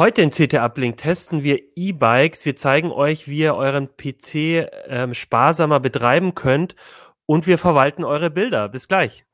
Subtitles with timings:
[0.00, 2.46] Heute in CT Uplink testen wir E-Bikes.
[2.46, 6.74] Wir zeigen euch, wie ihr euren PC ähm, sparsamer betreiben könnt
[7.26, 8.70] und wir verwalten eure Bilder.
[8.70, 9.26] Bis gleich.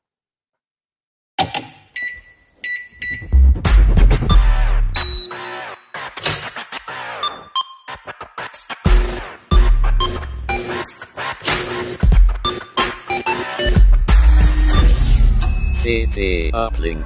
[15.81, 17.05] CT Uplink.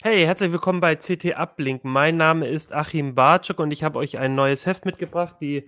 [0.00, 1.82] Hey, herzlich willkommen bei CT Uplink.
[1.82, 5.66] Mein Name ist Achim Bartschuk und ich habe euch ein neues Heft mitgebracht, die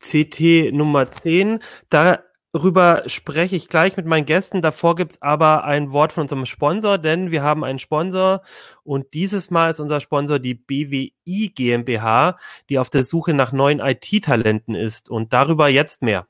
[0.00, 1.60] CT Nummer 10.
[1.88, 4.60] Darüber spreche ich gleich mit meinen Gästen.
[4.60, 8.42] Davor gibt's aber ein Wort von unserem Sponsor, denn wir haben einen Sponsor
[8.82, 12.38] und dieses Mal ist unser Sponsor die BWI GmbH,
[12.68, 15.08] die auf der Suche nach neuen IT-Talenten ist.
[15.08, 16.26] Und darüber jetzt mehr.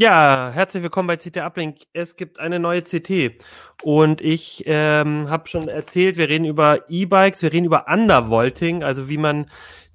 [0.00, 1.80] Ja, herzlich willkommen bei CT Uplink.
[1.92, 3.34] Es gibt eine neue CT
[3.82, 9.10] und ich ähm, habe schon erzählt, wir reden über E-Bikes, wir reden über Undervolting, also
[9.10, 9.50] wie man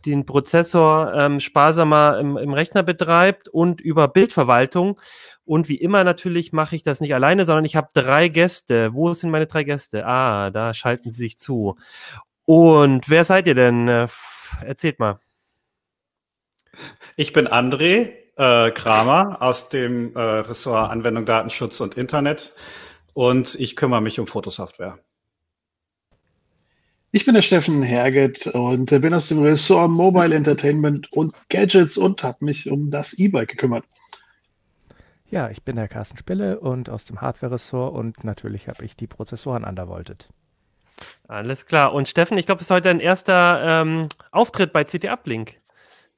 [0.05, 5.01] den Prozessor ähm, sparsamer im, im Rechner betreibt und über Bildverwaltung.
[5.43, 8.93] Und wie immer natürlich mache ich das nicht alleine, sondern ich habe drei Gäste.
[8.93, 10.05] Wo sind meine drei Gäste?
[10.05, 11.77] Ah, da schalten sie sich zu.
[12.45, 13.87] Und wer seid ihr denn?
[13.87, 14.07] Äh,
[14.63, 15.19] erzählt mal.
[17.15, 22.53] Ich bin André äh, Kramer aus dem äh, Ressort Anwendung, Datenschutz und Internet
[23.13, 24.99] und ich kümmere mich um Fotosoftware.
[27.11, 32.23] Ich bin der Steffen Herget und bin aus dem Ressort Mobile Entertainment und Gadgets und
[32.23, 33.85] habe mich um das E-Bike gekümmert.
[35.31, 39.07] Ja, ich bin der Carsten Spille und aus dem Hardware-Ressort und natürlich habe ich die
[39.07, 40.29] Prozessoren undervoltet.
[41.27, 41.93] Alles klar.
[41.93, 45.55] Und Steffen, ich glaube, es ist heute dein erster ähm, Auftritt bei CT Uplink.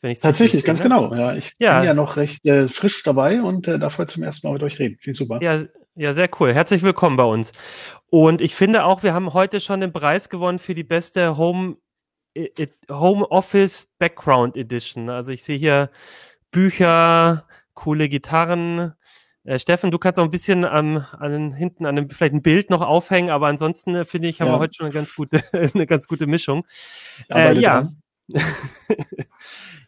[0.01, 1.13] Wenn ich Tatsächlich, ganz genau.
[1.13, 1.79] Ja, ich ja.
[1.79, 4.63] bin ja noch recht äh, frisch dabei und äh, darf heute zum ersten Mal mit
[4.63, 4.97] euch reden.
[4.99, 5.39] Viel super.
[5.41, 5.63] Ja,
[5.95, 6.53] ja, sehr cool.
[6.53, 7.51] Herzlich willkommen bei uns.
[8.09, 11.77] Und ich finde auch, wir haben heute schon den Preis gewonnen für die beste Home,
[12.91, 15.09] Home Office Background Edition.
[15.09, 15.89] Also ich sehe hier
[16.51, 18.93] Bücher, coole Gitarren.
[19.43, 22.69] Äh, Steffen, du kannst auch ein bisschen ähm, an hinten an einem, vielleicht ein Bild
[22.69, 24.55] noch aufhängen, aber ansonsten äh, finde ich, haben ja.
[24.55, 25.41] wir heute schon eine ganz gute,
[25.73, 26.67] eine ganz gute Mischung.
[27.31, 27.89] Äh, ja.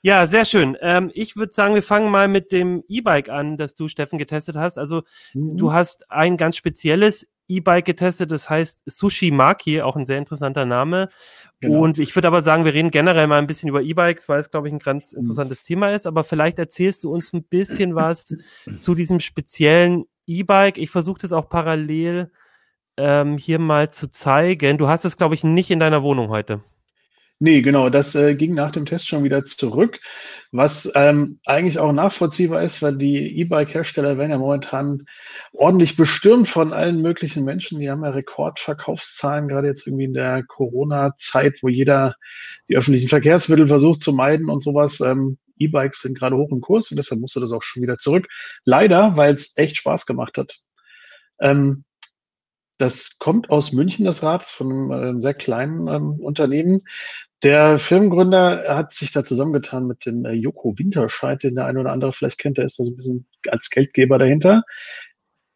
[0.01, 0.77] ja, sehr schön.
[0.81, 4.55] Ähm, ich würde sagen, wir fangen mal mit dem E-Bike an, das du, Steffen, getestet
[4.55, 4.77] hast.
[4.77, 5.57] Also mhm.
[5.57, 10.65] du hast ein ganz spezielles E-Bike getestet, das heißt Sushi Maki, auch ein sehr interessanter
[10.65, 11.09] Name.
[11.59, 11.81] Genau.
[11.81, 14.51] Und ich würde aber sagen, wir reden generell mal ein bisschen über E-Bikes, weil es,
[14.51, 15.19] glaube ich, ein ganz mhm.
[15.19, 15.65] interessantes mhm.
[15.65, 16.07] Thema ist.
[16.07, 18.33] Aber vielleicht erzählst du uns ein bisschen was
[18.79, 20.77] zu diesem speziellen E-Bike.
[20.77, 22.31] Ich versuche das auch parallel
[22.95, 24.77] ähm, hier mal zu zeigen.
[24.77, 26.61] Du hast es, glaube ich, nicht in deiner Wohnung heute.
[27.41, 30.01] Nee, genau, das äh, ging nach dem Test schon wieder zurück,
[30.51, 35.05] was ähm, eigentlich auch nachvollziehbar ist, weil die E-Bike-Hersteller werden ja momentan
[35.53, 37.79] ordentlich bestürmt von allen möglichen Menschen.
[37.79, 42.15] Die haben ja Rekordverkaufszahlen, gerade jetzt irgendwie in der Corona-Zeit, wo jeder
[42.67, 44.99] die öffentlichen Verkehrsmittel versucht zu meiden und sowas.
[44.99, 48.27] Ähm, E-Bikes sind gerade hoch im Kurs und deshalb musste das auch schon wieder zurück.
[48.65, 50.57] Leider, weil es echt Spaß gemacht hat.
[51.39, 51.85] Ähm,
[52.79, 56.81] das kommt aus München, das Rad, von einem äh, sehr kleinen ähm, Unternehmen.
[57.43, 61.91] Der Firmengründer hat sich da zusammengetan mit dem äh, Joko Winterscheid, den der eine oder
[61.91, 64.63] andere vielleicht kennt, der ist da so ein bisschen als Geldgeber dahinter.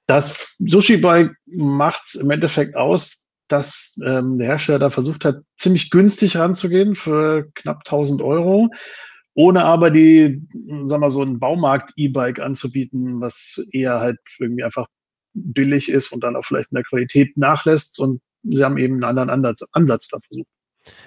[0.05, 5.43] Das Sushi Bike macht es im Endeffekt aus, dass ähm, der Hersteller da versucht hat,
[5.57, 8.69] ziemlich günstig ranzugehen für knapp 1000 Euro,
[9.33, 10.45] ohne aber die,
[10.85, 14.87] sagen wir so, ein Baumarkt-E-Bike anzubieten, was eher halt irgendwie einfach
[15.33, 17.99] billig ist und dann auch vielleicht in der Qualität nachlässt.
[17.99, 20.47] Und sie haben eben einen anderen Ansatz, da versucht.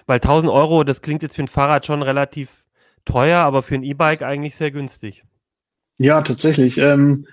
[0.06, 2.64] Weil 1000 Euro, das klingt jetzt für ein Fahrrad schon relativ
[3.05, 5.25] teuer, aber für ein E-Bike eigentlich sehr günstig.
[5.99, 6.78] Ja, tatsächlich.
[6.78, 7.26] Ähm,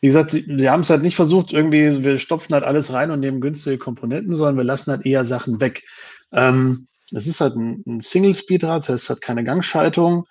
[0.00, 3.10] wie gesagt, sie, sie haben es halt nicht versucht, irgendwie, wir stopfen halt alles rein
[3.10, 5.82] und nehmen günstige Komponenten, sondern wir lassen halt eher Sachen weg.
[6.32, 10.26] Ähm, es ist halt ein, ein Single-Speed-Rad, das heißt, es hat keine Gangschaltung.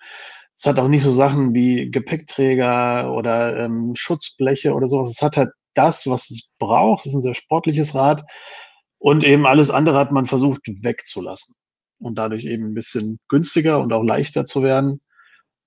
[0.56, 5.10] Es hat auch nicht so Sachen wie Gepäckträger oder ähm, Schutzbleche oder sowas.
[5.10, 7.06] Es hat halt das, was es braucht.
[7.06, 8.24] Es ist ein sehr sportliches Rad.
[8.98, 11.54] Und eben alles andere hat man versucht wegzulassen.
[12.00, 15.00] Und dadurch eben ein bisschen günstiger und auch leichter zu werden.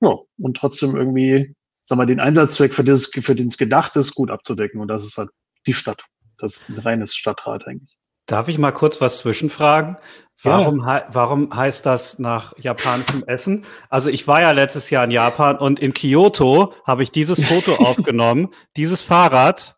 [0.02, 4.16] Ja, und trotzdem irgendwie sag mal, den Einsatzzweck, für, das, für den es gedacht ist,
[4.16, 4.80] gut abzudecken.
[4.80, 5.30] Und das ist halt
[5.68, 6.04] die Stadt.
[6.38, 7.98] Das ist ein reines Stadtrat eigentlich.
[8.28, 9.98] Darf ich mal kurz was zwischenfragen?
[10.44, 11.06] Warum, ja.
[11.12, 13.66] warum heißt das nach japanischem Essen?
[13.90, 17.76] Also ich war ja letztes Jahr in Japan und in Kyoto habe ich dieses Foto
[17.80, 18.50] aufgenommen.
[18.78, 19.76] Dieses Fahrrad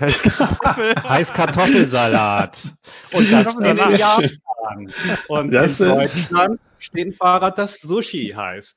[0.00, 0.94] heißt, Kartoffel.
[1.08, 2.72] heißt Kartoffelsalat.
[3.12, 4.92] Und das in Japan.
[5.28, 8.76] Und das in Deutschland steht ein Fahrrad, das Sushi heißt.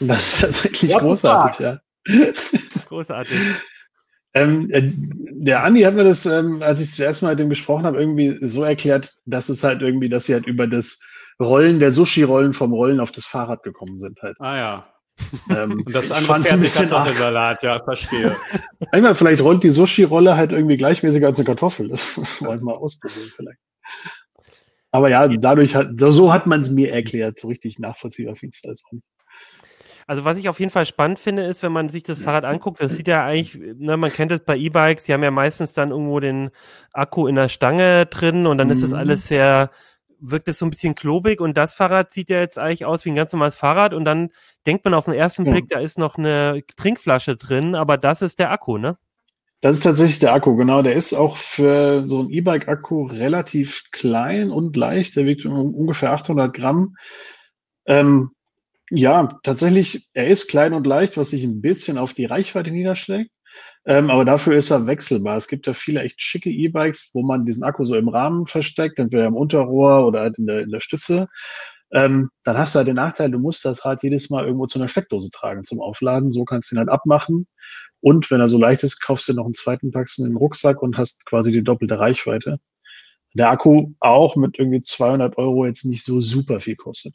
[0.00, 1.78] Das ist tatsächlich What großartig, ja.
[2.88, 3.38] Großartig.
[4.34, 4.82] Ähm, äh,
[5.44, 8.38] der Andi hat mir das, ähm, als ich zuerst mal mit dem gesprochen habe, irgendwie
[8.42, 11.00] so erklärt, dass es halt irgendwie, dass sie halt über das
[11.40, 14.36] Rollen der Sushi-Rollen vom Rollen auf das Fahrrad gekommen sind halt.
[14.40, 14.93] Ah ja.
[15.48, 18.36] Ähm, Und das andere ein bisschen Salat, ja, verstehe.
[18.92, 21.88] Einmal vielleicht rollt die Sushi-Rolle halt irgendwie gleichmäßiger als eine Kartoffel.
[21.88, 22.00] Das
[22.40, 23.58] wollen wir mal ausprobieren vielleicht.
[24.90, 27.38] Aber ja, dadurch hat, so hat man es mir erklärt.
[27.38, 29.04] So richtig nachvollziehbar finde ich das auch nicht.
[30.06, 32.80] Also was ich auf jeden Fall spannend finde, ist, wenn man sich das Fahrrad anguckt,
[32.80, 35.90] das sieht ja eigentlich, ne, man kennt es bei E-Bikes, die haben ja meistens dann
[35.92, 36.50] irgendwo den
[36.92, 38.72] Akku in der Stange drin und dann mhm.
[38.72, 38.96] ist das mhm.
[38.96, 39.70] alles sehr,
[40.20, 43.10] wirkt es so ein bisschen klobig und das Fahrrad sieht ja jetzt eigentlich aus wie
[43.10, 44.30] ein ganz normales Fahrrad und dann
[44.66, 45.52] denkt man auf den ersten ja.
[45.52, 48.96] Blick, da ist noch eine Trinkflasche drin, aber das ist der Akku, ne?
[49.64, 50.82] Das ist tatsächlich der Akku, genau.
[50.82, 55.16] Der ist auch für so ein E-Bike-Akku relativ klein und leicht.
[55.16, 56.96] Der wiegt ungefähr 800 Gramm.
[57.86, 58.32] Ähm,
[58.90, 63.30] ja, tatsächlich, er ist klein und leicht, was sich ein bisschen auf die Reichweite niederschlägt.
[63.86, 65.36] Ähm, aber dafür ist er wechselbar.
[65.36, 68.98] Es gibt ja viele echt schicke E-Bikes, wo man diesen Akku so im Rahmen versteckt,
[68.98, 71.28] entweder im Unterrohr oder halt in der, in der Stütze.
[71.92, 74.78] Ähm, dann hast du halt den Nachteil, du musst das Rad jedes Mal irgendwo zu
[74.78, 76.32] einer Steckdose tragen zum Aufladen.
[76.32, 77.46] So kannst du ihn halt abmachen.
[78.00, 80.82] Und wenn er so leicht ist, kaufst du noch einen zweiten, packst in den Rucksack
[80.82, 82.58] und hast quasi die doppelte Reichweite.
[83.34, 87.14] Der Akku auch mit irgendwie 200 Euro jetzt nicht so super viel kostet.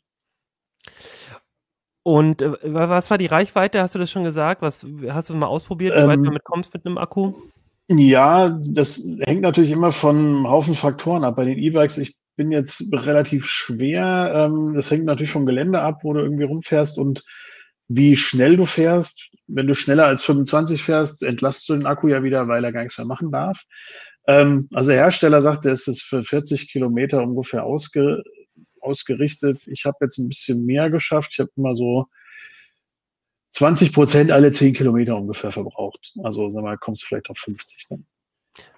[2.04, 3.82] Und äh, was war die Reichweite?
[3.82, 4.62] Hast du das schon gesagt?
[4.62, 7.34] Was hast du mal ausprobiert, wie ähm, weit du damit kommst mit einem Akku?
[7.88, 11.38] Ja, das hängt natürlich immer von einem Haufen Faktoren ab.
[11.38, 14.32] Bei den E-Bikes, ich bin jetzt relativ schwer.
[14.34, 17.24] Ähm, das hängt natürlich vom Gelände ab, wo du irgendwie rumfährst und
[17.88, 19.30] wie schnell du fährst.
[19.48, 22.84] Wenn du schneller als 25 fährst, entlastest du den Akku ja wieder, weil er gar
[22.84, 23.64] nichts mehr machen darf.
[24.28, 28.24] Ähm, also der Hersteller sagt, er ist für 40 Kilometer ungefähr ausge
[28.90, 29.62] ausgerichtet.
[29.68, 31.32] Ich habe jetzt ein bisschen mehr geschafft.
[31.34, 32.08] Ich habe immer so
[33.52, 36.14] 20 Prozent alle 10 Kilometer ungefähr verbraucht.
[36.24, 38.06] Also sag mal, kommst du vielleicht auf 50 dann.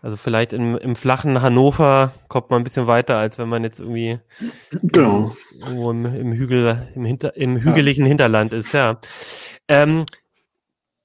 [0.02, 3.80] Also vielleicht im, im flachen Hannover kommt man ein bisschen weiter, als wenn man jetzt
[3.80, 4.20] irgendwie
[4.72, 5.36] genau.
[5.60, 8.10] irgendwo im, im Hügel, im, Hinter, im hügeligen ja.
[8.10, 9.00] Hinterland ist, ja.
[9.68, 10.06] Ähm,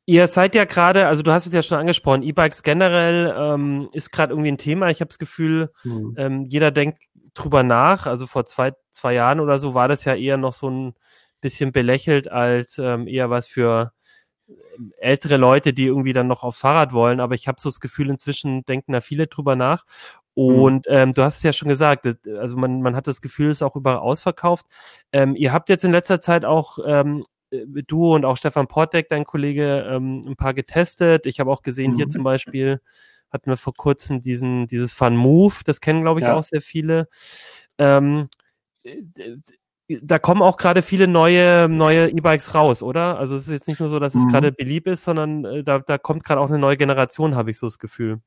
[0.04, 4.12] ihr seid ja gerade, also du hast es ja schon angesprochen, E-Bikes generell ähm, ist
[4.12, 4.90] gerade irgendwie ein Thema.
[4.90, 6.14] Ich habe das Gefühl, mhm.
[6.18, 7.02] ähm, jeder denkt
[7.38, 8.06] drüber nach.
[8.06, 10.94] Also vor zwei, zwei Jahren oder so war das ja eher noch so ein
[11.40, 13.92] bisschen belächelt als ähm, eher was für
[14.98, 17.20] ältere Leute, die irgendwie dann noch aufs Fahrrad wollen.
[17.20, 19.84] Aber ich habe so das Gefühl, inzwischen denken da viele drüber nach.
[20.34, 20.44] Mhm.
[20.44, 22.06] Und ähm, du hast es ja schon gesagt,
[22.38, 24.66] also man, man hat das Gefühl, es ist auch überall ausverkauft.
[25.12, 29.08] Ähm, ihr habt jetzt in letzter Zeit auch ähm, äh, du und auch Stefan Portek,
[29.08, 31.26] dein Kollege, ähm, ein paar getestet.
[31.26, 31.96] Ich habe auch gesehen, mhm.
[31.96, 32.80] hier zum Beispiel
[33.36, 36.34] hatten wir vor kurzem diesen, dieses Fun Move, das kennen, glaube ich, ja.
[36.34, 37.08] auch sehr viele.
[37.78, 38.28] Ähm,
[39.88, 43.18] da kommen auch gerade viele neue neue E-Bikes raus, oder?
[43.18, 44.28] Also es ist jetzt nicht nur so, dass es mhm.
[44.28, 47.58] gerade beliebt ist, sondern äh, da, da kommt gerade auch eine neue Generation, habe ich
[47.58, 48.20] so das Gefühl.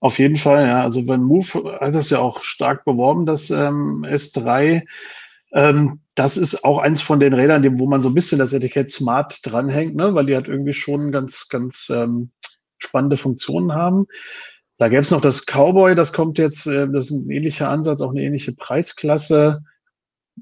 [0.00, 0.82] Auf jeden Fall, ja.
[0.82, 4.82] Also wenn Move hat das ja auch stark beworben, das ähm, S3.
[5.52, 8.90] Ähm, das ist auch eins von den Rädern, wo man so ein bisschen das Etikett
[8.90, 10.14] Smart dranhängt, ne?
[10.14, 12.30] weil die hat irgendwie schon ganz, ganz ähm,
[12.78, 14.06] spannende Funktionen haben.
[14.78, 18.00] Da gäbe es noch das Cowboy, das kommt jetzt, äh, das ist ein ähnlicher Ansatz,
[18.00, 19.62] auch eine ähnliche Preisklasse.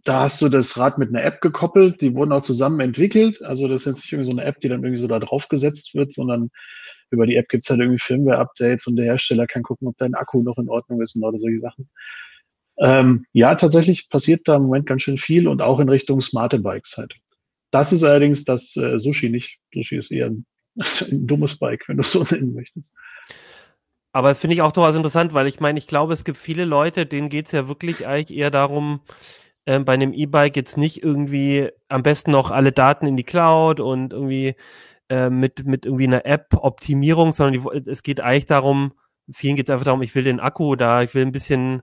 [0.02, 3.42] Da hast du das Rad mit einer App gekoppelt, die wurden auch zusammen entwickelt.
[3.42, 5.48] Also das ist jetzt nicht irgendwie so eine App, die dann irgendwie so da drauf
[5.48, 6.50] gesetzt wird, sondern
[7.10, 10.42] über die App gibt's halt irgendwie Firmware-Updates und der Hersteller kann gucken, ob dein Akku
[10.42, 11.88] noch in Ordnung ist oder solche Sachen.
[12.76, 16.58] Ähm, ja, tatsächlich passiert da im Moment ganz schön viel und auch in Richtung smarte
[16.58, 17.14] Bikes halt.
[17.70, 19.58] Das ist allerdings das äh, Sushi nicht.
[19.72, 20.44] Sushi ist eher ein
[21.10, 22.92] ein dummes Bike, wenn du es so nennen möchtest.
[24.12, 26.64] Aber das finde ich auch durchaus interessant, weil ich meine, ich glaube, es gibt viele
[26.64, 29.00] Leute, denen geht es ja wirklich eigentlich eher darum,
[29.64, 33.80] äh, bei einem E-Bike jetzt nicht irgendwie am besten noch alle Daten in die Cloud
[33.80, 34.54] und irgendwie
[35.08, 38.92] äh, mit, mit irgendwie einer App-Optimierung, sondern die, es geht eigentlich darum,
[39.32, 41.82] vielen geht es einfach darum, ich will den Akku da, ich will ein bisschen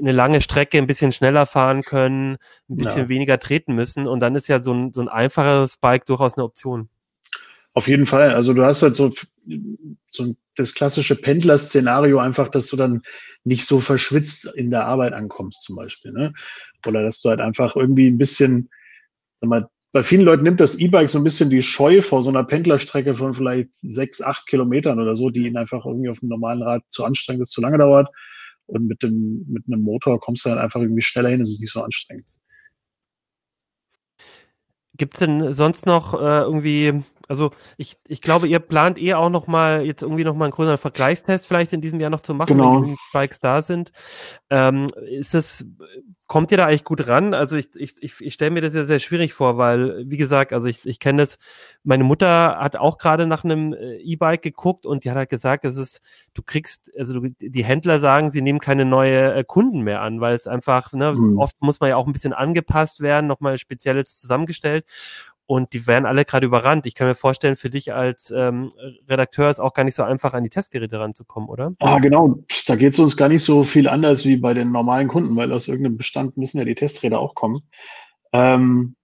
[0.00, 2.36] eine lange Strecke ein bisschen schneller fahren können,
[2.68, 3.08] ein bisschen ja.
[3.08, 6.44] weniger treten müssen und dann ist ja so ein, so ein einfacheres Bike durchaus eine
[6.44, 6.88] Option.
[7.74, 8.34] Auf jeden Fall.
[8.34, 9.10] Also du hast halt so,
[10.10, 13.02] so das klassische Pendler-Szenario einfach, dass du dann
[13.44, 16.12] nicht so verschwitzt in der Arbeit ankommst zum Beispiel.
[16.12, 16.34] Ne?
[16.86, 18.68] Oder dass du halt einfach irgendwie ein bisschen,
[19.40, 22.30] sag mal, bei vielen Leuten nimmt das E-Bike so ein bisschen die Scheu vor so
[22.30, 26.30] einer Pendlerstrecke von vielleicht sechs, acht Kilometern oder so, die ihnen einfach irgendwie auf dem
[26.30, 28.08] normalen Rad zu anstrengend ist, zu lange dauert.
[28.66, 31.60] Und mit dem, mit einem Motor kommst du dann einfach irgendwie schneller hin, es ist
[31.60, 32.24] nicht so anstrengend.
[34.96, 39.30] Gibt es denn sonst noch äh, irgendwie, also ich, ich glaube, ihr plant eh auch
[39.30, 42.34] noch mal jetzt irgendwie noch mal einen größeren Vergleichstest vielleicht in diesem Jahr noch zu
[42.34, 42.82] machen, genau.
[42.82, 43.92] wenn die Bikes da sind.
[44.50, 45.64] Ähm, ist es
[46.32, 47.34] kommt ihr da eigentlich gut ran?
[47.34, 50.54] Also ich, ich, ich, ich stelle mir das ja sehr schwierig vor, weil, wie gesagt,
[50.54, 51.36] also ich, ich kenne das,
[51.84, 55.64] meine Mutter hat auch gerade nach einem äh, E-Bike geguckt und die hat halt gesagt,
[55.64, 56.00] das ist,
[56.32, 60.22] du kriegst, also du, die Händler sagen, sie nehmen keine neue äh, Kunden mehr an,
[60.22, 61.36] weil es einfach, ne, mhm.
[61.36, 64.86] oft muss man ja auch ein bisschen angepasst werden, nochmal speziell jetzt zusammengestellt
[65.46, 66.86] und die werden alle gerade überrannt.
[66.86, 68.72] Ich kann mir vorstellen, für dich als ähm,
[69.08, 71.74] Redakteur ist auch gar nicht so einfach, an die Testgeräte ranzukommen, oder?
[71.80, 72.38] Ah, genau.
[72.66, 75.52] Da geht es uns gar nicht so viel anders wie bei den normalen Kunden, weil
[75.52, 77.62] aus irgendeinem Bestand müssen ja die Testräder auch kommen.
[78.32, 78.96] Ähm,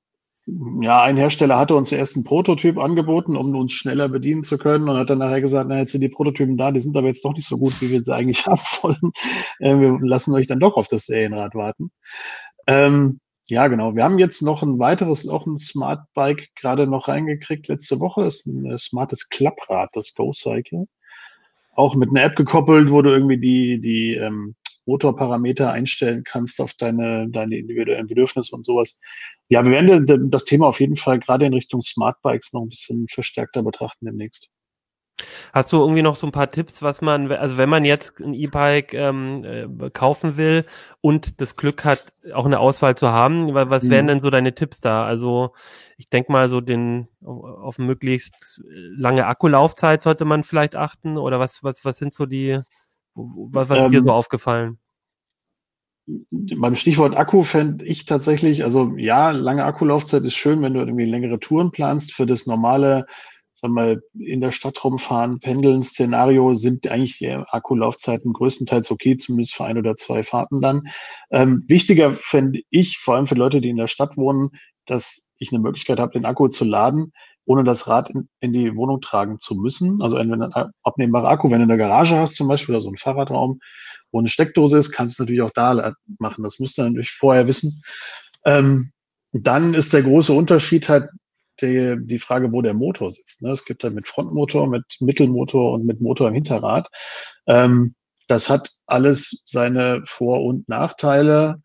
[0.81, 4.89] ja, ein Hersteller hatte uns erst einen Prototyp angeboten, um uns schneller bedienen zu können
[4.89, 7.25] und hat dann nachher gesagt, na, jetzt sind die Prototypen da, die sind aber jetzt
[7.25, 9.13] doch nicht so gut, wie wir sie eigentlich haben wollen.
[9.59, 11.91] Äh, wir lassen euch dann doch auf das Serienrad warten.
[12.67, 13.95] Ähm, ja, genau.
[13.97, 18.25] Wir haben jetzt noch ein weiteres, auch ein Smart Bike gerade noch reingekriegt letzte Woche.
[18.25, 20.87] Das ist ein äh, smartes Klapprad, das Go Cycle.
[21.75, 26.75] Auch mit einer App gekoppelt, wo du irgendwie die, die ähm, Motorparameter einstellen kannst auf
[26.75, 28.99] deine, deine individuellen Bedürfnisse und sowas.
[29.49, 32.71] Ja, wir werden das Thema auf jeden Fall gerade in Richtung Smart Bikes noch ein
[32.71, 34.51] bisschen verstärkter betrachten demnächst.
[35.53, 38.35] Hast du irgendwie noch so ein paar Tipps, was man, also wenn man jetzt ein
[38.35, 40.65] E-Bike ähm, äh, kaufen will
[41.01, 43.91] und das Glück hat, auch eine Auswahl zu haben, was mhm.
[43.91, 45.05] wären denn so deine Tipps da?
[45.05, 45.55] Also
[45.97, 51.65] ich denke mal, so den auf möglichst lange Akkulaufzeit sollte man vielleicht achten oder was,
[51.65, 52.61] was, was sind so die,
[53.15, 54.13] was, was ist dir so ähm.
[54.13, 54.79] aufgefallen?
[56.31, 61.05] beim Stichwort Akku fände ich tatsächlich, also ja, lange Akkulaufzeit ist schön, wenn du irgendwie
[61.05, 62.15] längere Touren planst.
[62.15, 63.07] Für das normale
[63.61, 69.55] sag mal, in der Stadt rumfahren, pendeln Szenario sind eigentlich die Akkulaufzeiten größtenteils okay, zumindest
[69.55, 70.89] für ein oder zwei Fahrten dann.
[71.31, 74.51] Ähm, wichtiger fände ich, vor allem für Leute, die in der Stadt wohnen,
[74.87, 77.13] dass ich eine Möglichkeit habe, den Akku zu laden,
[77.45, 80.03] ohne das Rad in, in die Wohnung tragen zu müssen.
[80.03, 82.97] Also entweder ein abnehmbarer Akku, wenn du eine Garage hast zum Beispiel oder so ein
[82.97, 83.59] Fahrradraum,
[84.13, 86.45] wo eine Steckdose ist, kannst du natürlich auch da machen.
[86.45, 87.83] Das musst du natürlich vorher wissen.
[88.45, 88.93] Ähm,
[89.33, 91.11] dann ist der große Unterschied halt,
[91.63, 93.43] die, die Frage, wo der Motor sitzt.
[93.43, 93.51] Ne?
[93.51, 96.89] Es gibt da mit Frontmotor, mit Mittelmotor und mit Motor im Hinterrad.
[97.47, 97.95] Ähm,
[98.29, 101.63] das hat alles seine Vor- und Nachteile.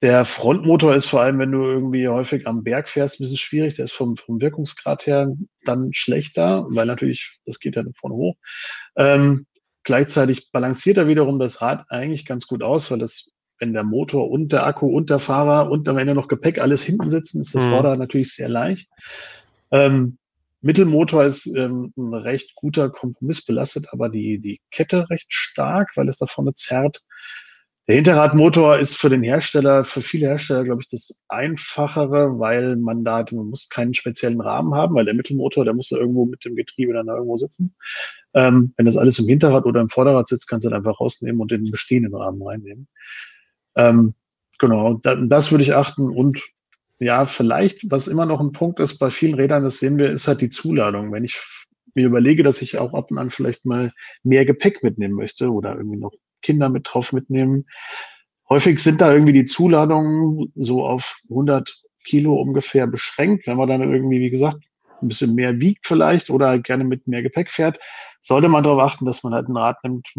[0.00, 3.76] Der Frontmotor ist vor allem, wenn du irgendwie häufig am Berg fährst, ein bisschen schwierig.
[3.76, 5.32] Der ist vom, vom Wirkungsgrad her
[5.64, 8.36] dann schlechter, weil natürlich, das geht ja vorne hoch.
[8.96, 9.46] Ähm,
[9.84, 13.31] gleichzeitig balanciert er wiederum das Rad eigentlich ganz gut aus, weil das
[13.62, 16.82] wenn der Motor und der Akku und der Fahrer und am Ende noch Gepäck alles
[16.82, 17.68] hinten sitzen, ist das mhm.
[17.68, 18.90] Vorder natürlich sehr leicht.
[19.70, 20.18] Ähm,
[20.62, 26.08] Mittelmotor ist ähm, ein recht guter Kompromiss, belastet aber die, die Kette recht stark, weil
[26.08, 27.02] es da vorne zerrt.
[27.86, 33.04] Der Hinterradmotor ist für den Hersteller, für viele Hersteller, glaube ich, das einfachere, weil man
[33.04, 36.44] da, man muss keinen speziellen Rahmen haben, weil der Mittelmotor, der muss da irgendwo mit
[36.44, 37.76] dem Getriebe dann da irgendwo sitzen.
[38.34, 41.40] Ähm, wenn das alles im Hinterrad oder im Vorderrad sitzt, kannst du dann einfach rausnehmen
[41.40, 42.88] und in den bestehenden Rahmen reinnehmen.
[43.76, 44.14] Ähm,
[44.58, 46.42] genau, da, das würde ich achten und
[46.98, 50.28] ja, vielleicht, was immer noch ein Punkt ist bei vielen Rädern, das sehen wir, ist
[50.28, 51.10] halt die Zuladung.
[51.12, 51.36] Wenn ich
[51.94, 55.76] mir überlege, dass ich auch ab und an vielleicht mal mehr Gepäck mitnehmen möchte oder
[55.76, 56.12] irgendwie noch
[56.42, 57.66] Kinder mit drauf mitnehmen.
[58.48, 63.46] Häufig sind da irgendwie die Zuladungen so auf 100 Kilo ungefähr beschränkt.
[63.46, 64.64] Wenn man dann irgendwie, wie gesagt,
[65.00, 67.78] ein bisschen mehr wiegt vielleicht oder gerne mit mehr Gepäck fährt,
[68.20, 70.12] sollte man darauf achten, dass man halt ein Rad nimmt,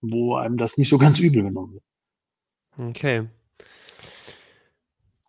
[0.00, 1.84] wo einem das nicht so ganz übel genommen wird.
[2.80, 3.28] Okay.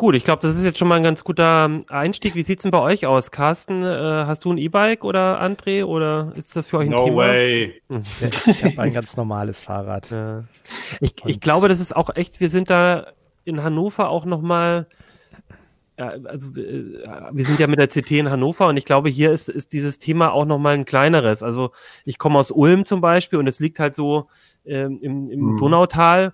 [0.03, 2.35] Gut, ich glaube, das ist jetzt schon mal ein ganz guter Einstieg.
[2.35, 3.31] Wie sieht's denn bei euch aus?
[3.31, 7.05] Carsten, äh, hast du ein E-Bike oder André oder ist das für euch ein no
[7.05, 7.17] Thema?
[7.17, 7.81] Way.
[8.47, 10.09] Ich habe ein ganz normales Fahrrad.
[10.09, 10.43] Ja.
[10.99, 13.13] Ich, ich glaube, das ist auch echt, wir sind da
[13.45, 14.87] in Hannover auch nochmal,
[15.97, 16.99] ja, also äh,
[17.31, 19.99] wir sind ja mit der CT in Hannover und ich glaube, hier ist, ist dieses
[19.99, 21.43] Thema auch nochmal ein kleineres.
[21.43, 21.71] Also
[22.03, 24.27] ich komme aus Ulm zum Beispiel und es liegt halt so
[24.65, 25.57] ähm, im, im hm.
[25.57, 26.33] Donautal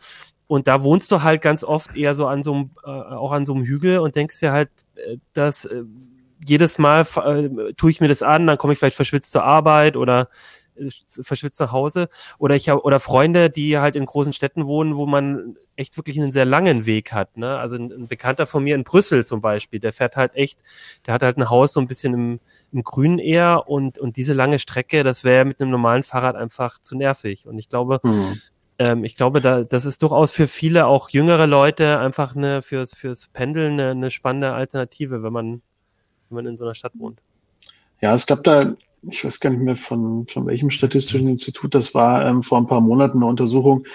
[0.49, 3.45] und da wohnst du halt ganz oft eher so an so einem, äh, auch an
[3.45, 5.83] so einem Hügel und denkst dir halt, äh, dass äh,
[6.43, 9.95] jedes Mal äh, tue ich mir das an, dann komme ich vielleicht verschwitzt zur Arbeit
[9.95, 10.27] oder
[10.75, 10.89] äh,
[11.21, 12.09] verschwitzt nach Hause.
[12.39, 16.19] Oder ich habe oder Freunde, die halt in großen Städten wohnen, wo man echt wirklich
[16.19, 17.37] einen sehr langen Weg hat.
[17.37, 17.59] Ne?
[17.59, 20.57] Also ein, ein Bekannter von mir in Brüssel zum Beispiel, der fährt halt echt,
[21.05, 22.39] der hat halt ein Haus so ein bisschen im,
[22.71, 26.81] im Grünen eher und, und diese lange Strecke, das wäre mit einem normalen Fahrrad einfach
[26.81, 27.47] zu nervig.
[27.47, 28.39] Und ich glaube, hm
[28.79, 32.95] ähm, ich glaube, da, das ist durchaus für viele, auch jüngere Leute, einfach eine, fürs,
[32.95, 35.61] fürs Pendeln eine, eine spannende Alternative, wenn man
[36.29, 37.19] wenn man in so einer Stadt wohnt.
[38.01, 38.75] Ja, es gab da,
[39.09, 42.67] ich weiß gar nicht mehr von, von welchem statistischen Institut das war, ähm, vor ein
[42.67, 43.85] paar Monaten eine Untersuchung,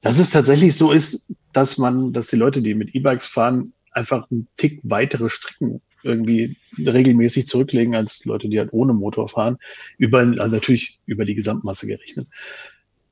[0.00, 4.30] dass es tatsächlich so ist, dass man, dass die Leute, die mit E-Bikes fahren, einfach
[4.30, 9.58] einen Tick weitere Strecken irgendwie regelmäßig zurücklegen als Leute, die halt ohne Motor fahren,
[9.98, 12.26] über, also natürlich über die Gesamtmasse gerechnet.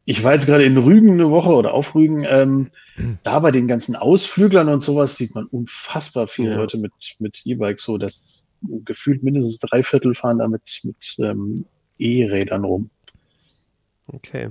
[0.05, 2.69] Ich war jetzt gerade in Rügen eine Woche oder auf Rügen, ähm,
[3.23, 6.57] da bei den ganzen Ausflüglern und sowas sieht man unfassbar viele ja.
[6.57, 11.65] Leute mit, mit E-Bikes, so dass gefühlt mindestens drei Viertel fahren damit mit ähm,
[11.99, 12.91] E-Rädern rum.
[14.07, 14.51] Okay.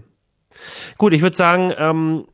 [0.97, 2.25] Gut, ich würde sagen, ähm,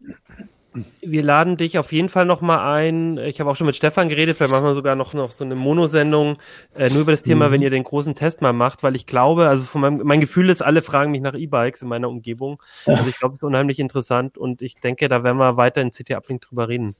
[1.01, 3.17] wir laden dich auf jeden Fall nochmal ein.
[3.17, 5.55] Ich habe auch schon mit Stefan geredet, vielleicht machen wir sogar noch, noch so eine
[5.55, 6.38] Monosendung,
[6.75, 7.51] äh, nur über das Thema, mhm.
[7.53, 10.50] wenn ihr den großen Test mal macht, weil ich glaube, also von meinem, mein Gefühl
[10.50, 12.62] ist, alle fragen mich nach E-Bikes in meiner Umgebung.
[12.86, 15.91] Also ich glaube, es ist unheimlich interessant und ich denke, da werden wir weiter in
[15.91, 16.96] CT Uplink drüber reden.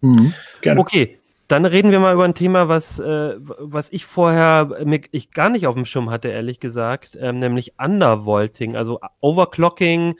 [0.00, 0.32] Mhm.
[0.60, 0.80] Gerne.
[0.80, 1.18] Okay,
[1.50, 5.48] dann reden wir mal über ein Thema, was, äh, was ich vorher mir, ich gar
[5.48, 10.14] nicht auf dem Schirm hatte, ehrlich gesagt, ähm, nämlich Undervolting, also Overclocking,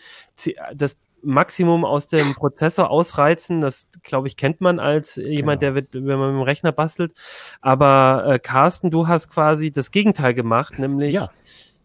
[0.75, 3.61] das Maximum aus dem Prozessor ausreizen.
[3.61, 5.73] Das, glaube ich, kennt man als jemand, genau.
[5.73, 7.13] der, wird, wenn man mit dem Rechner bastelt.
[7.61, 11.31] Aber äh, Carsten, du hast quasi das Gegenteil gemacht, nämlich ja.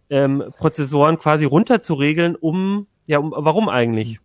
[0.10, 4.20] ähm, Prozessoren quasi runterzuregeln, um, ja, um, warum eigentlich?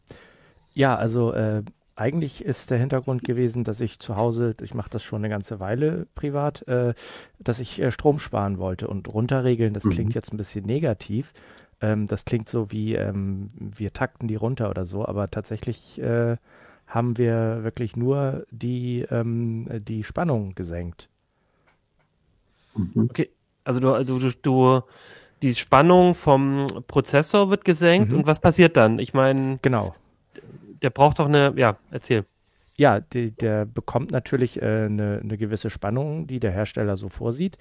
[0.72, 1.62] Ja, also äh,
[2.00, 5.60] eigentlich ist der Hintergrund gewesen, dass ich zu Hause, ich mache das schon eine ganze
[5.60, 6.94] Weile privat, äh,
[7.38, 9.90] dass ich äh, Strom sparen wollte und runterregeln, das mhm.
[9.90, 11.34] klingt jetzt ein bisschen negativ.
[11.80, 16.36] Ähm, das klingt so wie, ähm, wir takten die runter oder so, aber tatsächlich äh,
[16.86, 21.08] haben wir wirklich nur die, ähm, die Spannung gesenkt.
[22.74, 23.08] Mhm.
[23.10, 23.30] Okay,
[23.64, 24.82] also du, du, du, du
[25.42, 28.18] die Spannung vom Prozessor wird gesenkt mhm.
[28.18, 28.98] und was passiert dann?
[28.98, 29.94] Ich meine, genau
[30.82, 32.24] der braucht doch eine, ja, erzähl.
[32.76, 37.58] Ja, die, der bekommt natürlich äh, eine, eine gewisse Spannung, die der Hersteller so vorsieht.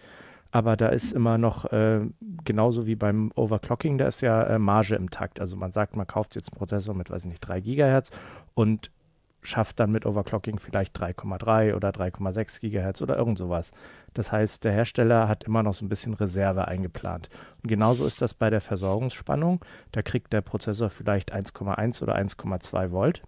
[0.52, 2.02] Aber da ist immer noch, äh,
[2.44, 5.40] genauso wie beim Overclocking, da ist ja äh, Marge im Takt.
[5.40, 8.12] Also man sagt, man kauft jetzt einen Prozessor mit, weiß ich nicht, 3 Gigahertz
[8.56, 8.92] und
[9.42, 13.72] schafft dann mit Overclocking vielleicht 3,3 oder 3,6 Gigahertz oder irgend sowas.
[14.14, 17.30] Das heißt, der Hersteller hat immer noch so ein bisschen Reserve eingeplant.
[17.64, 19.64] Und genauso ist das bei der Versorgungsspannung.
[19.92, 23.22] Da kriegt der Prozessor vielleicht 1,1 oder 1,2 Volt.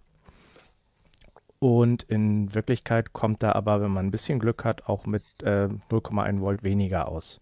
[1.62, 5.68] Und in Wirklichkeit kommt er aber, wenn man ein bisschen Glück hat, auch mit äh,
[5.90, 7.40] 0,1 Volt weniger aus.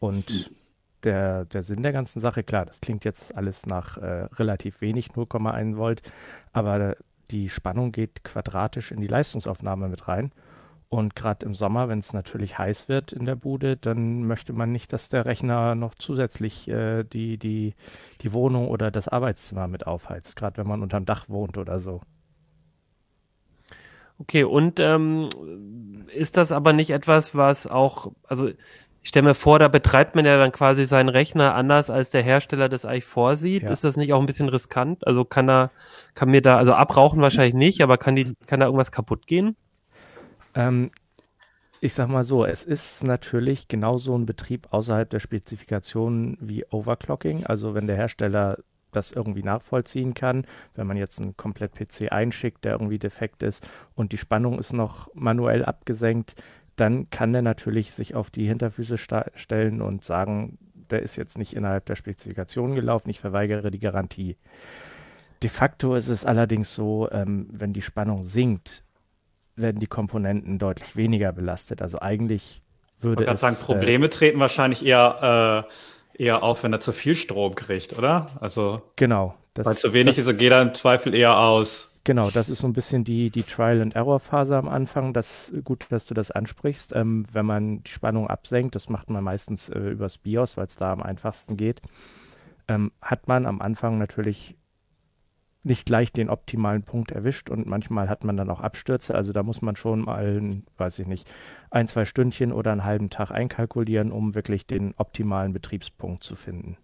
[0.00, 0.50] Und
[1.02, 5.12] der, der Sinn der ganzen Sache, klar, das klingt jetzt alles nach äh, relativ wenig,
[5.12, 6.02] 0,1 Volt,
[6.52, 6.94] aber
[7.30, 10.30] die Spannung geht quadratisch in die Leistungsaufnahme mit rein.
[10.90, 14.72] Und gerade im Sommer, wenn es natürlich heiß wird in der Bude, dann möchte man
[14.72, 17.76] nicht, dass der Rechner noch zusätzlich äh, die, die,
[18.20, 22.02] die Wohnung oder das Arbeitszimmer mit aufheizt, gerade wenn man unterm Dach wohnt oder so.
[24.18, 25.28] Okay, und ähm,
[26.14, 28.48] ist das aber nicht etwas, was auch, also
[29.02, 32.22] ich stelle mir vor, da betreibt man ja dann quasi seinen Rechner anders, als der
[32.22, 33.64] Hersteller das eigentlich vorsieht.
[33.64, 33.70] Ja.
[33.70, 35.04] Ist das nicht auch ein bisschen riskant?
[35.06, 35.70] Also kann er,
[36.14, 39.56] kann mir da, also abrauchen wahrscheinlich nicht, aber kann die, kann da irgendwas kaputt gehen?
[40.54, 40.92] Ähm,
[41.80, 47.44] ich sag mal so, es ist natürlich genauso ein Betrieb außerhalb der Spezifikation wie Overclocking.
[47.44, 48.58] Also wenn der Hersteller
[48.92, 53.66] das irgendwie nachvollziehen kann, wenn man jetzt einen komplett PC einschickt, der irgendwie defekt ist
[53.94, 56.34] und die Spannung ist noch manuell abgesenkt,
[56.76, 60.58] dann kann er natürlich sich auf die Hinterfüße stellen und sagen,
[60.90, 64.36] der ist jetzt nicht innerhalb der Spezifikation gelaufen, ich verweigere die Garantie.
[65.42, 68.84] De facto ist es allerdings so, ähm, wenn die Spannung sinkt,
[69.56, 71.82] werden die Komponenten deutlich weniger belastet.
[71.82, 72.62] Also eigentlich
[73.00, 73.40] würde ich es...
[73.40, 75.72] sagen, Probleme äh, treten wahrscheinlich eher, äh,
[76.14, 78.26] eher auf, wenn er zu viel Strom kriegt, oder?
[78.40, 79.34] Also genau.
[79.54, 81.88] weil zu wenig das, ist, geht er im Zweifel eher aus.
[82.04, 85.12] Genau, das ist so ein bisschen die, die Trial-and-Error-Phase am Anfang.
[85.12, 86.92] Das, gut, dass du das ansprichst.
[86.94, 90.76] Ähm, wenn man die Spannung absenkt, das macht man meistens äh, übers BIOS, weil es
[90.76, 91.80] da am einfachsten geht,
[92.66, 94.56] ähm, hat man am Anfang natürlich
[95.64, 99.14] nicht gleich den optimalen Punkt erwischt und manchmal hat man dann auch Abstürze.
[99.14, 101.30] Also da muss man schon mal, weiß ich nicht,
[101.70, 106.76] ein, zwei Stündchen oder einen halben Tag einkalkulieren, um wirklich den optimalen Betriebspunkt zu finden.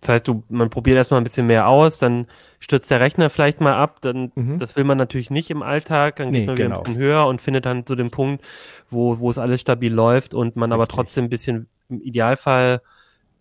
[0.00, 2.26] Das heißt, du, man probiert erstmal ein bisschen mehr aus, dann
[2.58, 4.58] stürzt der Rechner vielleicht mal ab, dann, mhm.
[4.58, 6.78] das will man natürlich nicht im Alltag, dann geht nee, man wieder genau.
[6.78, 8.42] ein bisschen höher und findet dann so den Punkt,
[8.88, 10.74] wo, wo es alles stabil läuft und man Richtig.
[10.74, 12.80] aber trotzdem ein bisschen im Idealfall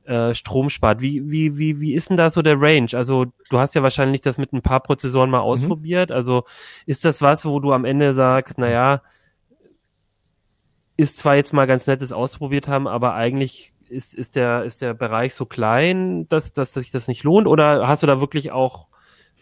[0.10, 1.02] äh, Strom spart.
[1.02, 2.90] Wie, wie, wie, wie ist denn da so der Range?
[2.94, 5.44] Also du hast ja wahrscheinlich das mit ein paar Prozessoren mal mhm.
[5.44, 6.10] ausprobiert.
[6.10, 6.16] Mhm.
[6.16, 6.46] Also
[6.88, 9.04] ist das was, wo du am Ende sagst, naja,
[10.98, 14.96] ist zwar jetzt mal ganz nettes ausprobiert haben, aber eigentlich ist, ist, der, ist der
[14.96, 17.48] Bereich so klein, dass, dass sich das nicht lohnt?
[17.48, 18.88] Oder hast du da wirklich auch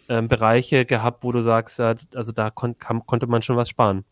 [0.09, 4.03] ähm, Bereiche gehabt, wo du sagst, also da kon kam, konnte man schon was sparen?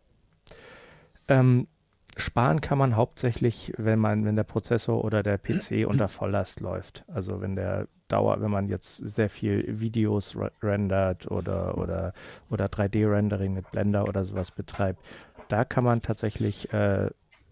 [1.28, 1.68] Ähm,
[2.16, 7.04] sparen kann man hauptsächlich, wenn man, wenn der Prozessor oder der PC unter Volllast läuft.
[7.08, 12.14] Also wenn der Dauer, wenn man jetzt sehr viel Videos rendert oder oder
[12.50, 15.00] oder 3D-Rendering mit Blender oder sowas betreibt,
[15.50, 17.10] da kann man tatsächlich äh,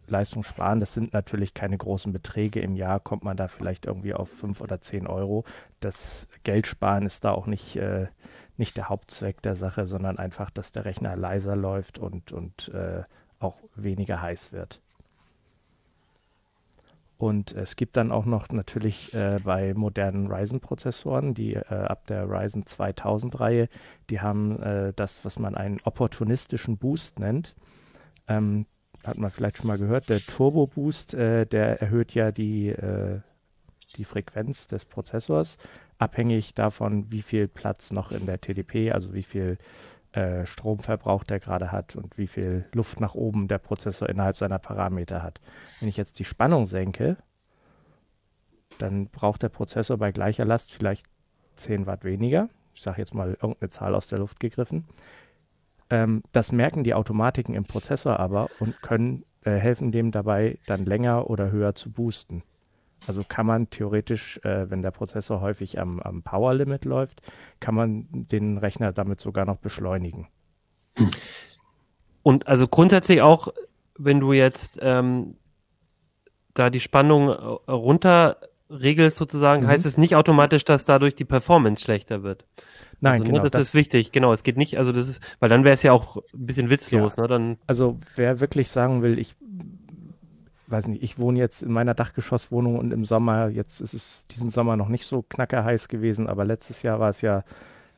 [0.08, 0.80] Leistung sparen.
[0.80, 2.60] Das sind natürlich keine großen Beträge.
[2.60, 5.46] Im Jahr kommt man da vielleicht irgendwie auf 5 oder 10 Euro.
[5.80, 8.08] Das Geld sparen ist da auch nicht, äh,
[8.58, 13.04] nicht der Hauptzweck der Sache, sondern einfach, dass der Rechner leiser läuft und, und äh,
[13.44, 14.80] auch weniger heiß wird.
[17.18, 22.28] Und es gibt dann auch noch natürlich äh, bei modernen Ryzen-Prozessoren, die äh, ab der
[22.30, 23.70] Ryzen 2000-Reihe,
[24.10, 27.56] die haben äh, das, was man einen opportunistischen Boost nennt.
[28.28, 28.66] Ähm,
[29.06, 33.22] hat man vielleicht schon mal gehört, der Turbo Boost, äh, der erhöht ja die, äh,
[33.96, 35.58] die Frequenz des Prozessors,
[36.00, 39.93] abhängig davon, wie viel Platz noch in der TDP, also wie viel äh,
[40.46, 45.24] Stromverbrauch der gerade hat und wie viel Luft nach oben der Prozessor innerhalb seiner Parameter
[45.24, 45.42] hat.
[45.80, 47.18] Wenn ich jetzt die Spannung senke,
[48.78, 51.06] dann braucht der Prozessor bei gleicher Last vielleicht
[51.56, 52.50] 10 Watt weniger.
[52.74, 54.86] Ich sage jetzt mal irgendeine Zahl aus der Luft gegriffen.
[55.90, 60.86] Ähm, das merken die Automatiken im Prozessor aber und können äh, helfen dem dabei, dann
[60.86, 62.44] länger oder höher zu boosten.
[63.08, 67.22] Also kann man theoretisch, äh, wenn der Prozessor häufig am, am Power Limit läuft,
[67.60, 70.28] kann man den Rechner damit sogar noch beschleunigen.
[72.24, 73.50] Und also grundsätzlich auch,
[73.98, 75.36] wenn du jetzt ähm,
[76.54, 78.38] da die Spannung äh, runter
[78.70, 79.68] regelst sozusagen, mhm.
[79.68, 82.46] heißt es nicht automatisch, dass dadurch die Performance schlechter wird.
[83.02, 83.38] Nein, also, genau.
[83.40, 84.32] Ne, das, das, ist wichtig, genau.
[84.32, 87.18] Es geht nicht, also das ist, weil dann wäre es ja auch ein bisschen witzlos,
[87.18, 87.24] ja.
[87.24, 87.28] ne?
[87.28, 89.36] Dann also wer wirklich sagen will, ich
[90.68, 94.50] weiß nicht, ich wohne jetzt in meiner Dachgeschosswohnung und im Sommer, jetzt ist es diesen
[94.50, 97.44] Sommer noch nicht so knackerheiß gewesen, aber letztes Jahr war es ja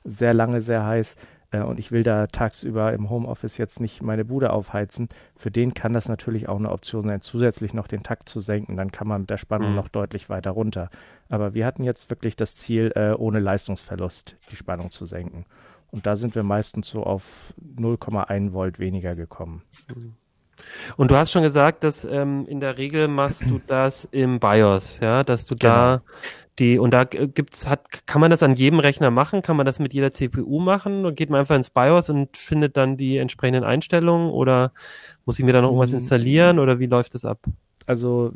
[0.04, 1.16] sehr lange sehr heiß
[1.52, 5.10] äh, und ich will da tagsüber im Homeoffice jetzt nicht meine Bude aufheizen.
[5.36, 8.78] Für den kann das natürlich auch eine Option sein, zusätzlich noch den Takt zu senken.
[8.78, 9.76] Dann kann man mit der Spannung mhm.
[9.76, 10.90] noch deutlich weiter runter.
[11.30, 15.46] Aber wir hatten jetzt wirklich das Ziel, äh, ohne Leistungsverlust die Spannung zu senken.
[15.92, 19.62] Und da sind wir meistens so auf 0,1 Volt weniger gekommen.
[19.94, 20.16] Mhm.
[20.98, 25.00] Und du hast schon gesagt, dass ähm, in der Regel machst du das im BIOS,
[25.00, 25.74] ja, dass du genau.
[25.74, 26.02] da
[26.60, 29.80] die und da gibt's hat kann man das an jedem Rechner machen, kann man das
[29.80, 33.64] mit jeder CPU machen und geht man einfach ins BIOS und findet dann die entsprechenden
[33.64, 34.72] Einstellungen oder
[35.26, 35.96] muss ich mir da noch irgendwas mm.
[35.96, 37.40] installieren oder wie läuft das ab?
[37.86, 38.34] Also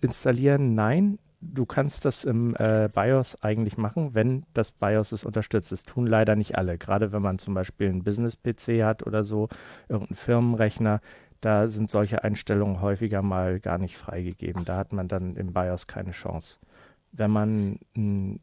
[0.00, 1.18] installieren, nein.
[1.44, 5.72] Du kannst das im äh, BIOS eigentlich machen, wenn das BIOS es unterstützt.
[5.72, 6.78] Das tun leider nicht alle.
[6.78, 9.48] Gerade wenn man zum Beispiel einen Business-PC hat oder so,
[9.88, 11.00] irgendeinen Firmenrechner,
[11.42, 14.64] da sind solche Einstellungen häufiger mal gar nicht freigegeben.
[14.64, 16.58] Da hat man dann im BIOS keine Chance.
[17.10, 18.40] Wenn man einen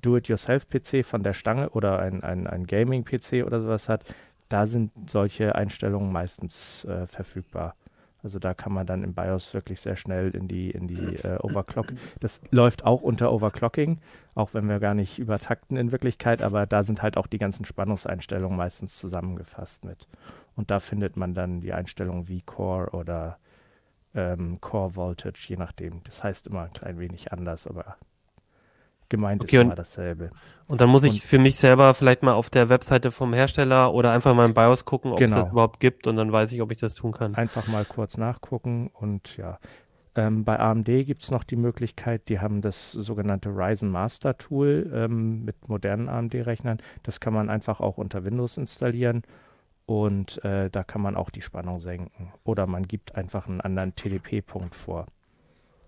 [0.00, 4.04] Do-it-yourself-PC von der Stange oder ein, ein, ein Gaming-PC oder sowas hat,
[4.48, 7.74] da sind solche Einstellungen meistens äh, verfügbar.
[8.22, 11.38] Also da kann man dann im BIOS wirklich sehr schnell in die, in die äh,
[11.42, 11.92] Overclock.
[12.20, 13.98] Das läuft auch unter Overclocking,
[14.34, 17.64] auch wenn wir gar nicht übertakten in Wirklichkeit, aber da sind halt auch die ganzen
[17.64, 20.08] Spannungseinstellungen meistens zusammengefasst mit.
[20.56, 23.38] Und da findet man dann die Einstellung wie Core oder
[24.14, 26.02] ähm, Core Voltage, je nachdem.
[26.04, 27.96] Das heißt immer ein klein wenig anders, aber
[29.08, 30.30] gemeint okay, ist immer dasselbe.
[30.66, 33.92] Und dann muss ich und, für mich selber vielleicht mal auf der Webseite vom Hersteller
[33.92, 35.36] oder einfach mal im BIOS gucken, ob genau.
[35.36, 37.34] es das überhaupt gibt und dann weiß ich, ob ich das tun kann.
[37.34, 39.58] Einfach mal kurz nachgucken und ja.
[40.14, 44.90] Ähm, bei AMD gibt es noch die Möglichkeit, die haben das sogenannte Ryzen Master Tool
[44.94, 46.78] ähm, mit modernen AMD-Rechnern.
[47.02, 49.24] Das kann man einfach auch unter Windows installieren
[49.86, 52.32] und äh, da kann man auch die Spannung senken.
[52.44, 55.06] Oder man gibt einfach einen anderen TDP-Punkt vor.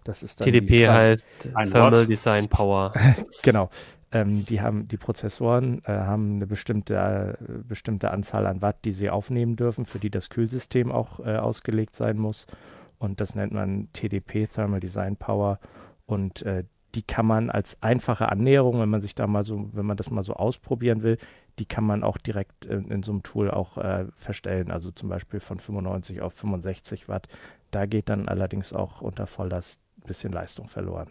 [0.04, 2.06] Das ist dann TDP heißt Thermal.
[2.06, 2.92] Design Power.
[3.42, 3.70] genau.
[4.10, 8.92] Ähm, die haben die Prozessoren äh, haben eine bestimmte äh, bestimmte Anzahl an Watt, die
[8.92, 12.46] sie aufnehmen dürfen, für die das Kühlsystem auch äh, ausgelegt sein muss.
[12.98, 15.58] Und das nennt man TDP Thermal Design Power.
[16.06, 19.84] Und äh, die kann man als einfache Annäherung, wenn man sich da mal so, wenn
[19.84, 21.18] man das mal so ausprobieren will,
[21.58, 24.70] die kann man auch direkt in, in so einem Tool auch äh, verstellen.
[24.70, 27.28] Also zum Beispiel von 95 auf 65 Watt.
[27.70, 31.10] Da geht dann allerdings auch unter Volllast ein bisschen Leistung verloren.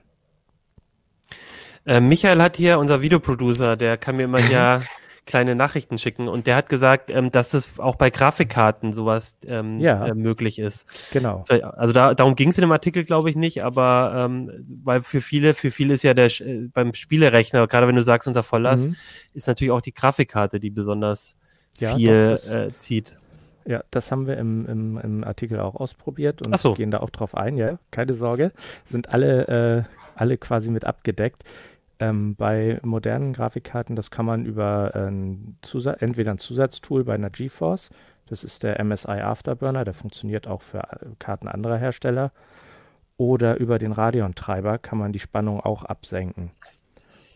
[1.86, 4.82] Äh, Michael hat hier, unser Videoproducer, der kann mir immer ja
[5.28, 9.80] kleine Nachrichten schicken und der hat gesagt, ähm, dass das auch bei Grafikkarten sowas ähm,
[9.80, 10.88] ja, äh, möglich ist.
[11.12, 11.44] Genau.
[11.48, 15.22] Also da, darum ging es in dem Artikel, glaube ich, nicht, aber ähm, weil für
[15.22, 18.88] viele, für viele ist ja der äh, beim Spielerechner, gerade wenn du sagst unter Volllast,
[18.88, 18.96] mhm.
[19.34, 21.38] ist natürlich auch die Grafikkarte, die besonders
[21.78, 23.18] ja, viel doch, äh, zieht.
[23.66, 26.74] Ja, das haben wir im, im, im Artikel auch ausprobiert und so.
[26.74, 28.54] gehen da auch drauf ein, ja, keine Sorge.
[28.90, 29.84] Sind alle, äh,
[30.16, 31.44] alle quasi mit abgedeckt.
[32.00, 35.58] Ähm, bei modernen Grafikkarten, das kann man über ein
[36.00, 37.90] entweder ein Zusatztool bei einer GeForce,
[38.28, 42.32] Das ist der MSI Afterburner, der funktioniert auch für äh, Karten anderer Hersteller.
[43.18, 46.52] Oder über den Radeon-Treiber kann man die Spannung auch absenken.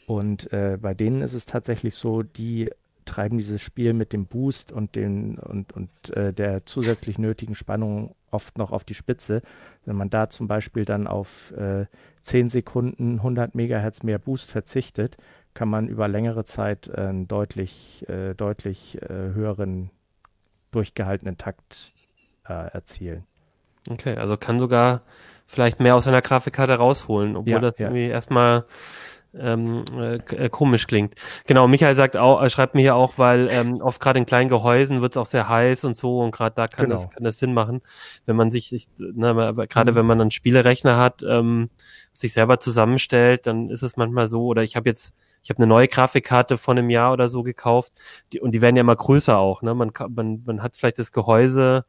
[0.05, 2.69] Und äh, bei denen ist es tatsächlich so, die
[3.05, 8.13] treiben dieses Spiel mit dem Boost und, den, und, und äh, der zusätzlich nötigen Spannung
[8.29, 9.41] oft noch auf die Spitze.
[9.85, 11.85] Wenn man da zum Beispiel dann auf äh,
[12.21, 15.17] 10 Sekunden 100 Megahertz mehr Boost verzichtet,
[15.53, 19.89] kann man über längere Zeit einen deutlich, äh, deutlich äh, höheren
[20.71, 21.91] durchgehaltenen Takt
[22.47, 23.25] äh, erzielen.
[23.89, 25.01] Okay, also kann sogar
[25.45, 27.87] vielleicht mehr aus einer Grafikkarte rausholen, obwohl ja, das ja.
[27.87, 28.65] irgendwie erstmal
[29.37, 31.15] ähm, äh, äh, komisch klingt.
[31.45, 34.49] Genau, Michael sagt auch, äh, schreibt mir hier auch, weil ähm, oft gerade in kleinen
[34.49, 36.97] Gehäusen wird es auch sehr heiß und so und gerade da kann genau.
[36.97, 37.81] das kann das Sinn machen,
[38.25, 39.95] wenn man sich, sich ne, gerade mhm.
[39.95, 41.69] wenn man einen Spielerechner hat, ähm,
[42.13, 44.45] sich selber zusammenstellt, dann ist es manchmal so.
[44.45, 45.13] Oder ich habe jetzt
[45.43, 47.93] ich habe eine neue Grafikkarte von einem Jahr oder so gekauft
[48.31, 49.61] die, und die werden ja immer größer auch.
[49.61, 49.73] Ne?
[49.73, 51.85] Man, kann, man, man hat vielleicht das Gehäuse.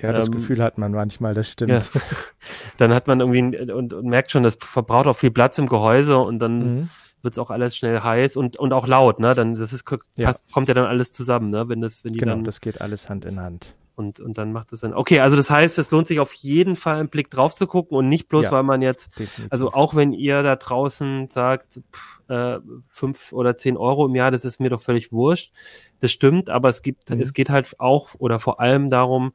[0.00, 1.72] Ja, das ähm, Gefühl hat man manchmal, das stimmt.
[1.72, 1.82] Ja.
[2.76, 6.18] dann hat man irgendwie und, und merkt schon, das verbraucht auch viel Platz im Gehäuse
[6.18, 6.90] und dann mhm.
[7.22, 9.34] wird es auch alles schnell heiß und, und auch laut, ne?
[9.34, 10.32] Dann das ist passt, ja.
[10.52, 11.68] kommt ja dann alles zusammen, ne?
[11.68, 13.74] Wenn das, wenn die genau, dann, das geht alles Hand in Hand.
[13.98, 14.94] Und, und dann macht es dann.
[14.94, 17.98] Okay, also das heißt, es lohnt sich auf jeden Fall einen Blick drauf zu gucken
[17.98, 19.48] und nicht bloß, ja, weil man jetzt, definitiv.
[19.50, 24.30] also auch wenn ihr da draußen sagt, pff, äh, fünf oder zehn Euro im Jahr,
[24.30, 25.52] das ist mir doch völlig wurscht.
[25.98, 27.20] Das stimmt, aber es gibt, mhm.
[27.20, 29.32] es geht halt auch oder vor allem darum,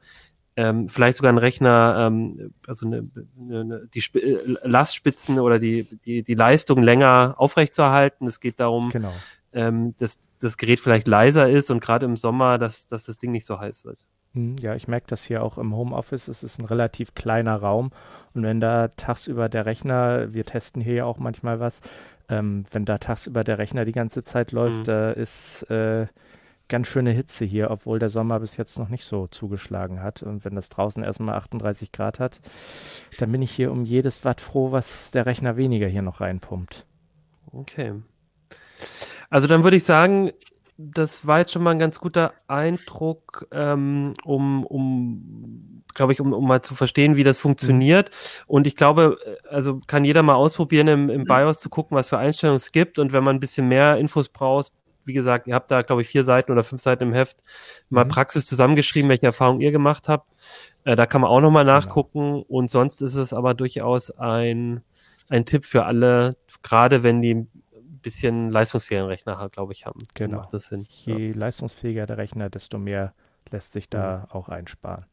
[0.56, 5.84] ähm, vielleicht sogar ein Rechner, ähm, also eine, eine, die Sp äh, Lastspitzen oder die,
[6.04, 8.26] die, die Leistung länger aufrechtzuerhalten.
[8.26, 9.12] Es geht darum, genau.
[9.52, 13.32] ähm, dass das Gerät vielleicht leiser ist und gerade im Sommer, dass, dass das Ding
[13.32, 14.06] nicht so heiß wird.
[14.34, 16.28] Hm, ja, ich merke das hier auch im Homeoffice.
[16.28, 17.90] Es ist ein relativ kleiner Raum.
[18.34, 21.80] Und wenn da tagsüber der Rechner, wir testen hier ja auch manchmal was,
[22.28, 24.84] ähm, wenn da tagsüber der Rechner die ganze Zeit läuft, mhm.
[24.84, 26.06] da ist äh,
[26.68, 30.22] ganz schöne Hitze hier, obwohl der Sommer bis jetzt noch nicht so zugeschlagen hat.
[30.22, 32.40] Und wenn das draußen erstmal 38 Grad hat,
[33.18, 36.86] dann bin ich hier um jedes Watt froh, was der Rechner weniger hier noch reinpumpt.
[37.52, 37.94] Okay.
[39.30, 40.32] Also dann würde ich sagen,
[40.76, 46.32] das war jetzt schon mal ein ganz guter Eindruck, ähm, um, um glaube ich, um,
[46.32, 48.10] um mal zu verstehen, wie das funktioniert.
[48.46, 52.18] Und ich glaube, also kann jeder mal ausprobieren, im, im BIOS zu gucken, was für
[52.18, 52.98] Einstellungen es gibt.
[52.98, 54.72] Und wenn man ein bisschen mehr Infos braucht,
[55.04, 57.38] wie gesagt, ihr habt da, glaube ich, vier Seiten oder fünf Seiten im Heft
[57.88, 58.10] mal mhm.
[58.10, 60.30] Praxis zusammengeschrieben, welche Erfahrungen ihr gemacht habt.
[60.84, 61.76] Äh, da kann man auch nochmal genau.
[61.76, 62.32] nachgucken.
[62.32, 62.44] Genau.
[62.48, 64.82] Und sonst ist es aber durchaus ein,
[65.28, 67.46] ein Tipp für alle, gerade wenn die
[68.04, 70.04] bisschen leistungsfähigen Rechner, glaube ich, haben.
[70.14, 70.36] Genau.
[70.36, 70.86] Macht das Sinn.
[70.88, 71.34] Je ja.
[71.34, 73.14] leistungsfähiger der Rechner, desto mehr
[73.50, 74.30] lässt sich da mhm.
[74.30, 75.06] auch einsparen.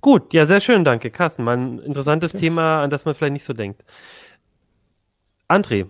[0.00, 1.10] Gut, ja, sehr schön, danke.
[1.10, 2.40] Carsten, mal ein interessantes ja.
[2.40, 3.84] Thema, an das man vielleicht nicht so denkt.
[5.48, 5.88] André,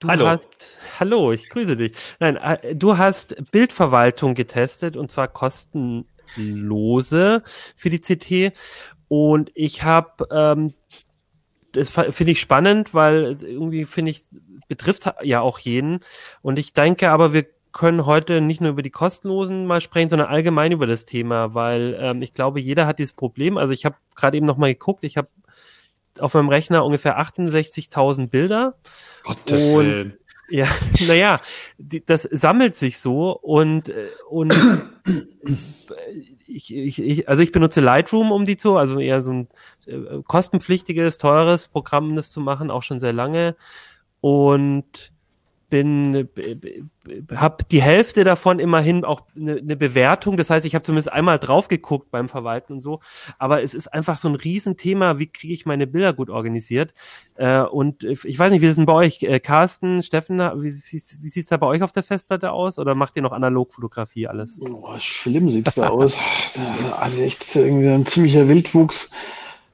[0.00, 0.28] du hallo.
[0.28, 0.48] hast,
[0.98, 1.96] hallo, ich grüße dich.
[2.20, 7.42] Nein, äh, du hast Bildverwaltung getestet und zwar kostenlose
[7.76, 8.52] für die CT.
[9.08, 10.74] Und ich habe ähm,
[11.76, 14.22] das finde ich spannend, weil irgendwie finde ich,
[14.68, 16.00] betrifft ja auch jeden.
[16.42, 20.28] Und ich denke aber, wir können heute nicht nur über die kostenlosen mal sprechen, sondern
[20.28, 23.58] allgemein über das Thema, weil ähm, ich glaube, jeder hat dieses Problem.
[23.58, 25.28] Also ich habe gerade eben noch mal geguckt, ich habe
[26.20, 28.76] auf meinem Rechner ungefähr 68.000 Bilder.
[29.24, 30.18] Gottes und, Willen.
[30.48, 30.68] Ja,
[31.06, 31.40] naja,
[31.78, 34.54] das sammelt sich so und äh, und
[36.46, 39.48] ich, ich, ich, also ich benutze Lightroom, um die zu, also eher so ein
[39.86, 43.56] äh, kostenpflichtiges, teures Programm, das zu machen, auch schon sehr lange
[44.20, 45.12] und
[45.68, 46.28] bin
[47.34, 50.36] habe die Hälfte davon immerhin auch eine ne Bewertung.
[50.36, 53.00] Das heißt, ich habe zumindest einmal drauf geguckt beim Verwalten und so.
[53.38, 56.94] Aber es ist einfach so ein Riesenthema, wie kriege ich meine Bilder gut organisiert.
[57.36, 61.02] Äh, und ich weiß nicht, wie ist denn bei euch, äh, Carsten, Steffen, wie, wie,
[61.20, 62.78] wie sieht's da bei euch auf der Festplatte aus?
[62.78, 64.58] Oder macht ihr noch Analogfotografie alles?
[64.60, 66.18] Oh, schlimm sieht's da aus.
[66.98, 69.10] Also echt irgendwie ein ziemlicher Wildwuchs.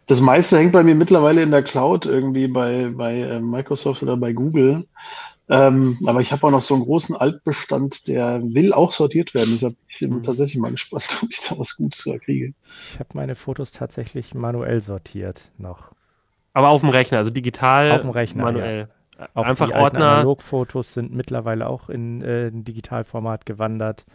[0.07, 4.17] Das meiste hängt bei mir mittlerweile in der Cloud, irgendwie bei, bei äh, Microsoft oder
[4.17, 4.87] bei Google.
[5.53, 9.51] Ähm, aber ich habe auch noch so einen großen Altbestand, der will auch sortiert werden.
[9.53, 10.23] Deshalb bin ich mhm.
[10.23, 12.55] tatsächlich mal gespannt, ob ich da was Gutes kriege.
[12.91, 15.93] Ich habe meine Fotos tatsächlich manuell sortiert noch.
[16.55, 18.89] Aber auf dem Rechner, also digital, auf dem Rechner, manuell.
[19.19, 19.29] Ja.
[19.35, 20.13] Auch Einfach die Ordner.
[20.13, 24.07] Analogfotos sind mittlerweile auch in äh, ein Digitalformat gewandert.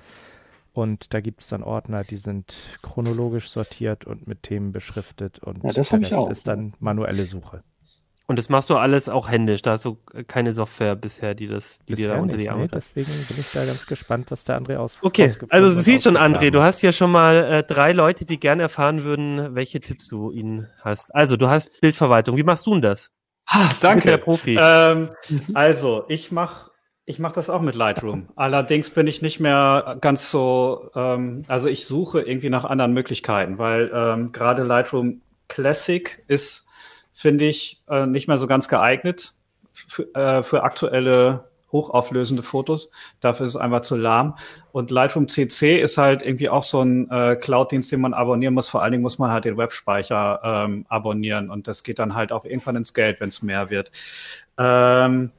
[0.73, 5.39] Und da gibt es dann Ordner, die sind chronologisch sortiert und mit Themen beschriftet.
[5.39, 6.31] Und ja, das der Rest ich auch.
[6.31, 7.63] ist dann manuelle Suche.
[8.29, 9.61] Und das machst du alles auch händisch.
[9.61, 12.63] Da hast du keine Software bisher, die das, die bisher dir da unter die Arme
[12.63, 14.99] nee, Deswegen bin ich da ganz gespannt, was der André aus.
[15.01, 18.37] Okay, also du siehst schon, André, du hast ja schon mal äh, drei Leute, die
[18.39, 21.15] gerne erfahren würden, welche Tipps du ihnen hast.
[21.15, 22.35] Also du hast Bildverwaltung.
[22.35, 23.11] Wie machst du denn das?
[23.49, 24.09] Ha, danke.
[24.09, 24.57] Der Profi.
[24.59, 25.11] Ähm,
[25.53, 26.71] also ich mache
[27.05, 28.27] Ich mache das auch mit Lightroom.
[28.35, 33.57] Allerdings bin ich nicht mehr ganz so, ähm, also ich suche irgendwie nach anderen Möglichkeiten,
[33.57, 36.66] weil ähm, gerade Lightroom Classic ist,
[37.17, 39.33] finde ich, äh, nicht mehr so ganz geeignet
[39.73, 42.91] für, äh, für aktuelle hochauflösende Fotos.
[43.19, 44.37] Dafür ist es einfach zu lahm.
[44.71, 48.69] Und Lightroom CC ist halt irgendwie auch so ein äh, Cloud-Dienst, den man abonnieren muss.
[48.69, 52.31] Vor allen Dingen muss man halt den Webspeicher ähm, abonnieren und das geht dann halt
[52.31, 53.91] auch irgendwann ins Geld, wenn es mehr wird.
[54.57, 55.31] Ähm,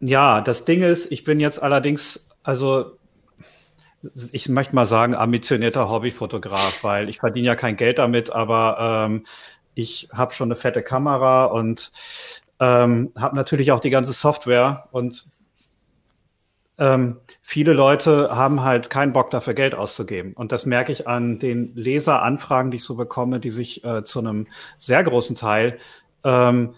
[0.00, 2.98] ja, das Ding ist, ich bin jetzt allerdings, also
[4.30, 9.24] ich möchte mal sagen, ambitionierter Hobbyfotograf, weil ich verdiene ja kein Geld damit, aber ähm,
[9.78, 11.92] ich habe schon eine fette Kamera und
[12.58, 15.30] ähm, habe natürlich auch die ganze Software und
[16.78, 20.32] ähm, viele Leute haben halt keinen Bock dafür Geld auszugeben.
[20.32, 24.18] Und das merke ich an den Leseranfragen, die ich so bekomme, die sich äh, zu
[24.18, 25.78] einem sehr großen Teil
[26.24, 26.74] ähm,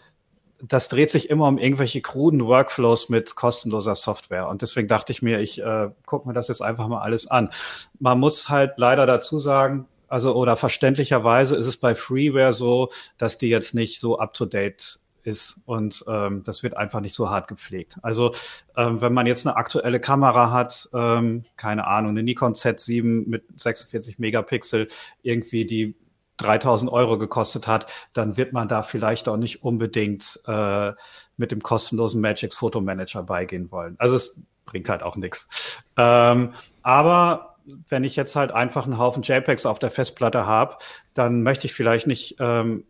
[0.62, 4.46] das dreht sich immer um irgendwelche kruden Workflows mit kostenloser Software.
[4.46, 7.48] Und deswegen dachte ich mir, ich äh, gucke mir das jetzt einfach mal alles an.
[7.98, 13.38] Man muss halt leider dazu sagen, also oder verständlicherweise ist es bei Freeware so, dass
[13.38, 17.96] die jetzt nicht so up-to-date ist und ähm, das wird einfach nicht so hart gepflegt.
[18.02, 18.34] Also
[18.76, 23.44] ähm, wenn man jetzt eine aktuelle Kamera hat, ähm, keine Ahnung, eine Nikon Z7 mit
[23.56, 24.88] 46 Megapixel,
[25.22, 25.94] irgendwie die
[26.38, 30.92] 3000 Euro gekostet hat, dann wird man da vielleicht auch nicht unbedingt äh,
[31.36, 33.96] mit dem kostenlosen Magix Fotomanager beigehen wollen.
[33.98, 35.48] Also es bringt halt auch nichts.
[35.96, 37.49] Ähm, aber
[37.88, 40.76] wenn ich jetzt halt einfach einen Haufen JPEGs auf der Festplatte habe,
[41.14, 42.84] dann möchte ich vielleicht nicht ähm,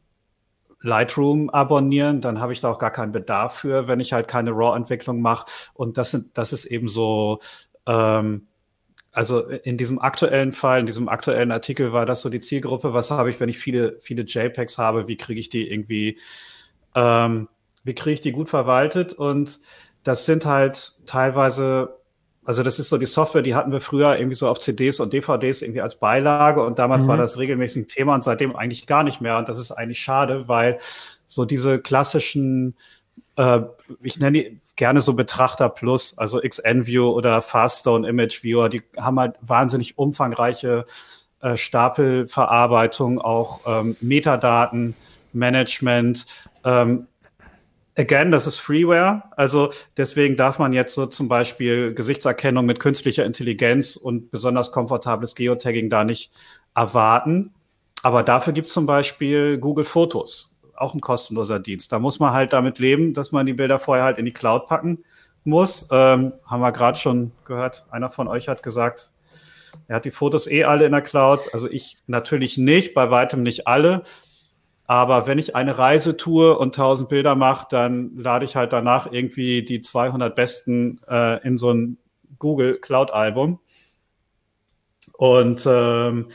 [0.82, 4.52] Lightroom abonnieren, dann habe ich da auch gar keinen Bedarf für, wenn ich halt keine
[4.52, 5.46] RAW-Entwicklung mache.
[5.74, 7.40] Und das sind, das ist eben so
[7.86, 8.46] ähm,
[9.12, 13.10] also in diesem aktuellen Fall, in diesem aktuellen Artikel war das so die Zielgruppe, was
[13.10, 16.18] habe ich, wenn ich viele, viele JPEGs habe, wie kriege ich die irgendwie,
[16.94, 17.48] ähm,
[17.82, 19.12] wie kriege ich die gut verwaltet?
[19.12, 19.60] Und
[20.04, 21.99] das sind halt teilweise,
[22.50, 25.12] also das ist so die Software, die hatten wir früher irgendwie so auf CDs und
[25.12, 27.08] DVDs irgendwie als Beilage und damals mhm.
[27.10, 29.38] war das regelmäßig ein Thema und seitdem eigentlich gar nicht mehr.
[29.38, 30.80] Und das ist eigentlich schade, weil
[31.28, 32.74] so diese klassischen
[33.36, 33.60] äh,
[34.02, 39.20] ich nenne die gerne so Betrachter Plus, also XNView oder Faststone Image Viewer, die haben
[39.20, 40.86] halt wahnsinnig umfangreiche
[41.42, 44.96] äh, Stapelverarbeitung, auch ähm, Metadaten,
[45.32, 46.26] Management.
[46.64, 47.06] Ähm,
[48.00, 53.24] again, das ist Freeware, also deswegen darf man jetzt so zum Beispiel Gesichtserkennung mit künstlicher
[53.24, 56.32] Intelligenz und besonders komfortables Geotagging da nicht
[56.74, 57.52] erwarten.
[58.02, 61.92] Aber dafür gibt es zum Beispiel Google Fotos auch ein kostenloser Dienst.
[61.92, 64.66] Da muss man halt damit leben, dass man die Bilder vorher halt in die Cloud
[64.66, 65.04] packen
[65.44, 65.88] muss.
[65.92, 67.84] Ähm, haben wir gerade schon gehört.
[67.90, 69.10] Einer von euch hat gesagt,
[69.88, 71.52] er hat die Fotos eh alle in der Cloud.
[71.52, 74.04] Also ich natürlich nicht, bei weitem nicht alle.
[74.90, 79.12] Aber wenn ich eine Reise tue und 1000 Bilder mache, dann lade ich halt danach
[79.12, 81.96] irgendwie die 200 besten äh, in so ein
[82.40, 83.60] Google Cloud Album.
[85.12, 86.32] Und ähm,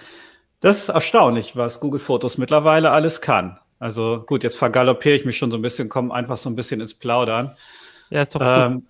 [0.62, 3.60] das ist erstaunlich, was Google Fotos mittlerweile alles kann.
[3.78, 6.80] Also gut, jetzt vergaloppiere ich mich schon so ein bisschen, komme einfach so ein bisschen
[6.80, 7.58] ins Plaudern.
[8.10, 8.84] Ja, ist doch ähm, gut.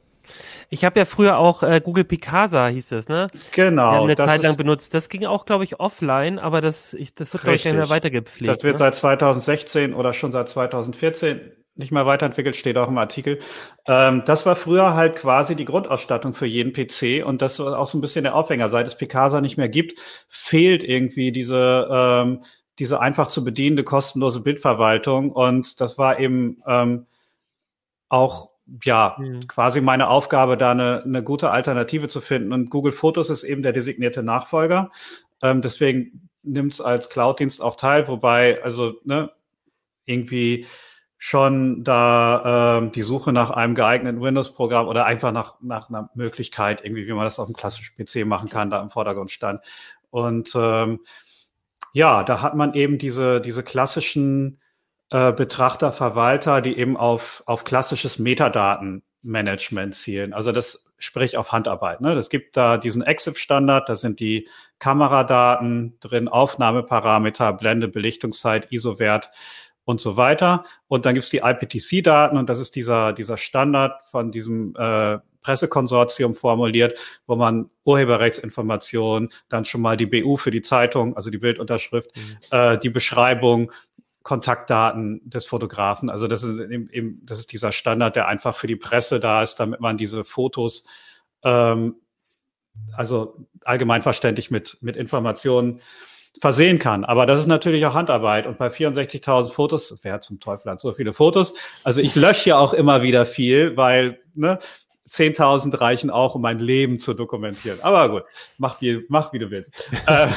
[0.69, 3.28] Ich habe ja früher auch äh, Google Picasa hieß das, ne?
[3.51, 3.91] Genau.
[3.91, 4.93] Wir haben eine Zeit lang benutzt.
[4.93, 7.89] Das ging auch, glaube ich, offline, aber das, ich, das wird, glaube ich, nicht mehr
[7.89, 8.56] weitergepflegt.
[8.56, 8.80] Das wird ne?
[8.80, 11.41] seit 2016 oder schon seit 2014
[11.78, 13.39] nicht mehr weiterentwickelt, steht auch im Artikel.
[13.86, 17.88] Ähm, das war früher halt quasi die Grundausstattung für jeden PC und das war auch
[17.88, 18.69] so ein bisschen der Aufhänger.
[18.69, 19.99] Seit es Picasa nicht mehr gibt,
[20.30, 22.43] fehlt irgendwie diese ähm,
[22.80, 25.32] diese einfach zu bedienende kostenlose Bildverwaltung.
[25.32, 27.08] Und das war eben ähm,
[28.10, 28.49] auch
[28.84, 29.47] ja mhm.
[29.47, 32.54] quasi meine Aufgabe, da eine, eine gute Alternative zu finden.
[32.54, 34.91] Und Google Fotos ist eben der designierte Nachfolger.
[35.41, 39.32] Ähm, deswegen nimmt es als Cloud-Dienst auch teil, wobei also ne,
[40.06, 40.65] irgendwie
[41.17, 46.84] schon da ähm, die Suche nach einem geeigneten Windows-Programm oder einfach nach, nach einer Möglichkeit,
[46.84, 49.62] irgendwie, wie man das auf dem klassischen PC machen kann, da im Vordergrund stand.
[50.12, 50.99] Und ähm,
[51.93, 54.60] ja, da hat man eben diese, diese klassischen
[55.12, 60.34] äh, Betrachter, Verwalter, die eben auf, auf klassisches Metadatenmanagement zielen.
[60.34, 62.02] Also das sprich auf Handarbeit.
[62.02, 62.15] Ne?
[62.15, 64.48] Das gibt da diesen EXIF-Standard, da sind die
[64.80, 69.30] Kameradaten drin, Aufnahmeparameter, Blende, Belichtungszeit, ISO-Wert
[69.84, 70.66] und so weiter.
[70.88, 76.34] Und dann gibt's die IPTC-Daten und das ist dieser, dieser Standard von diesem äh, Pressekonsortium
[76.34, 76.97] formuliert,
[77.28, 82.22] wo man Urheberrechtsinformationen, dann schon mal die BU für die Zeitung, also die Bildunterschrift, mhm.
[82.49, 83.72] äh, die Beschreibung,
[84.26, 86.09] Kontaktdaten des Fotografen.
[86.09, 89.57] Also das ist eben, das ist dieser Standard, der einfach für die Presse da ist,
[89.57, 90.88] damit man diese Fotos
[91.43, 91.97] ähm,
[92.91, 95.80] also allgemeinverständlich mit, mit Informationen
[96.41, 97.05] versehen kann.
[97.05, 98.47] Aber das ist natürlich auch Handarbeit.
[98.47, 101.53] Und bei 64.000 Fotos, wer zum Teufel hat so viele Fotos?
[101.84, 104.57] Also ich lösche ja auch immer wieder viel, weil ne,
[105.10, 107.80] 10.000 reichen auch, um mein Leben zu dokumentieren.
[107.82, 108.24] Aber gut,
[108.58, 109.72] mach wie, mach wie du willst.
[110.08, 110.28] äh,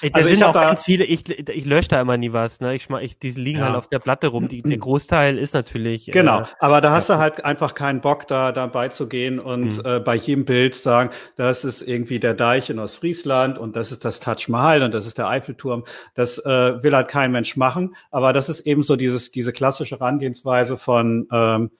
[0.00, 2.74] Ey, da also sind auch ganz viele, ich, ich lösche da immer nie was, ne?
[2.74, 3.66] Ich, ich die liegen ja.
[3.66, 4.48] halt auf der Platte rum.
[4.48, 6.06] Die, der Großteil ist natürlich.
[6.06, 7.16] Genau, äh, aber da hast ja.
[7.16, 9.82] du halt einfach keinen Bock, da dabei zu gehen und mhm.
[9.84, 14.04] äh, bei jedem Bild sagen, das ist irgendwie der Deich in Ostfriesland und das ist
[14.04, 15.84] das Taj Mahal und das ist der Eiffelturm.
[16.14, 17.96] Das äh, will halt kein Mensch machen.
[18.10, 21.70] Aber das ist eben so dieses, diese klassische Herangehensweise von ähm,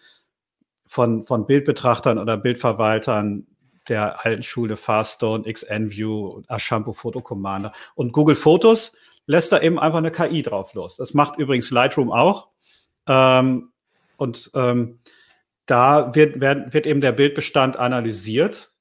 [0.96, 3.46] von, von Bildbetrachtern oder Bildverwaltern
[3.86, 7.74] der alten Schule Farstone, XNView, Ashampo Photo Commander.
[7.94, 8.92] Und Google Fotos
[9.26, 10.96] lässt da eben einfach eine KI drauf los.
[10.96, 12.48] Das macht übrigens Lightroom auch.
[13.06, 13.72] Ähm,
[14.16, 15.00] und ähm,
[15.66, 18.72] da wird, wird, wird eben der Bildbestand analysiert.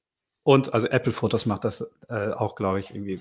[0.42, 3.20] Und also Apple Fotos macht das äh, auch, glaube ich, irgendwie.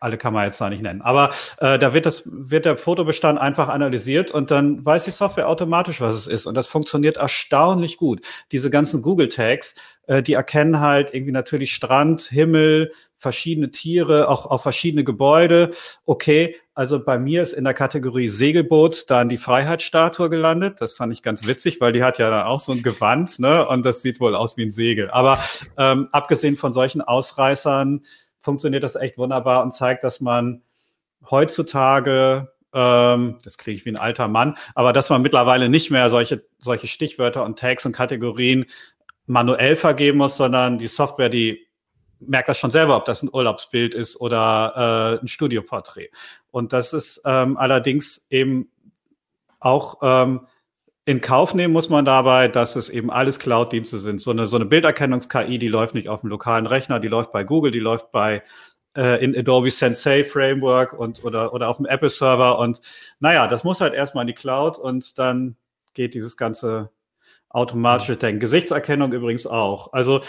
[0.00, 1.02] Alle kann man jetzt noch nicht nennen.
[1.02, 5.48] Aber äh, da wird das, wird der Fotobestand einfach analysiert und dann weiß die Software
[5.48, 6.46] automatisch, was es ist.
[6.46, 8.22] Und das funktioniert erstaunlich gut.
[8.52, 9.74] Diese ganzen Google Tags,
[10.06, 15.72] äh, die erkennen halt irgendwie natürlich Strand, Himmel, verschiedene Tiere, auch auf verschiedene Gebäude.
[16.06, 20.80] Okay, also bei mir ist in der Kategorie Segelboot dann die Freiheitsstatue gelandet.
[20.80, 23.66] Das fand ich ganz witzig, weil die hat ja dann auch so ein Gewand, ne?
[23.68, 25.10] Und das sieht wohl aus wie ein Segel.
[25.10, 25.38] Aber
[25.76, 28.04] ähm, abgesehen von solchen Ausreißern
[28.48, 30.62] funktioniert das echt wunderbar und zeigt, dass man
[31.30, 36.08] heutzutage, ähm, das kriege ich wie ein alter Mann, aber dass man mittlerweile nicht mehr
[36.08, 38.64] solche, solche Stichwörter und Tags und Kategorien
[39.26, 41.66] manuell vergeben muss, sondern die Software, die
[42.20, 46.08] merkt das schon selber, ob das ein Urlaubsbild ist oder äh, ein Studioporträt.
[46.50, 48.70] Und das ist ähm, allerdings eben
[49.60, 50.46] auch ähm,
[51.08, 54.20] in Kauf nehmen muss man dabei, dass es eben alles Cloud-Dienste sind.
[54.20, 57.44] So eine, so eine Bilderkennungs-KI, die läuft nicht auf dem lokalen Rechner, die läuft bei
[57.44, 58.42] Google, die läuft bei
[58.94, 62.58] äh, in Adobe Sensei Framework und oder, oder auf dem Apple Server.
[62.58, 62.82] Und
[63.20, 65.56] naja, das muss halt erstmal in die Cloud und dann
[65.94, 66.90] geht dieses ganze
[67.48, 68.40] automatische Denken.
[68.40, 69.94] Gesichtserkennung übrigens auch.
[69.94, 70.20] Also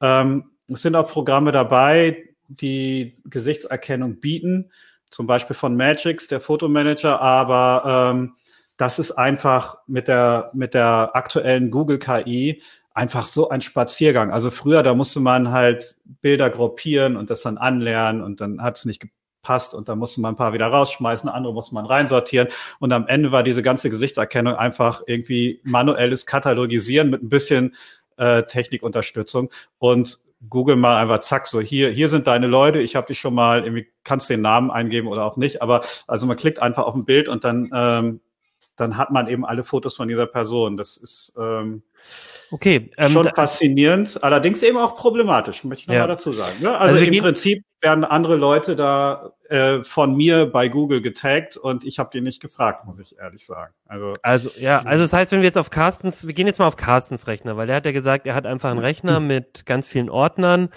[0.00, 4.70] ähm, es sind auch Programme dabei, die Gesichtserkennung bieten,
[5.10, 8.36] zum Beispiel von Magix, der Fotomanager, aber ähm,
[8.78, 12.62] das ist einfach mit der, mit der aktuellen Google KI
[12.94, 14.32] einfach so ein Spaziergang.
[14.32, 18.78] Also früher, da musste man halt Bilder gruppieren und das dann anlernen und dann hat
[18.78, 22.48] es nicht gepasst und dann musste man ein paar wieder rausschmeißen, andere musste man reinsortieren
[22.78, 27.74] und am Ende war diese ganze Gesichtserkennung einfach irgendwie manuelles Katalogisieren mit ein bisschen
[28.16, 30.18] äh, Technikunterstützung und
[30.48, 33.64] Google mal einfach zack, so hier, hier sind deine Leute, ich habe dich schon mal,
[33.64, 37.04] irgendwie kannst den Namen eingeben oder auch nicht, aber also man klickt einfach auf ein
[37.04, 38.20] Bild und dann ähm,
[38.78, 40.76] dann hat man eben alle Fotos von dieser Person.
[40.76, 41.82] Das ist ähm,
[42.50, 46.06] okay, ähm, schon faszinierend, allerdings eben auch problematisch, möchte ich nochmal ja.
[46.06, 46.62] dazu sagen.
[46.62, 46.70] Ne?
[46.76, 51.84] Also, also im Prinzip werden andere Leute da äh, von mir bei Google getaggt und
[51.84, 53.72] ich habe die nicht gefragt, muss ich ehrlich sagen.
[53.86, 56.66] Also, also ja, also das heißt, wenn wir jetzt auf Carstens, wir gehen jetzt mal
[56.66, 59.86] auf Carstens Rechner, weil der hat ja gesagt, er hat einfach einen Rechner mit ganz
[59.86, 60.70] vielen Ordnern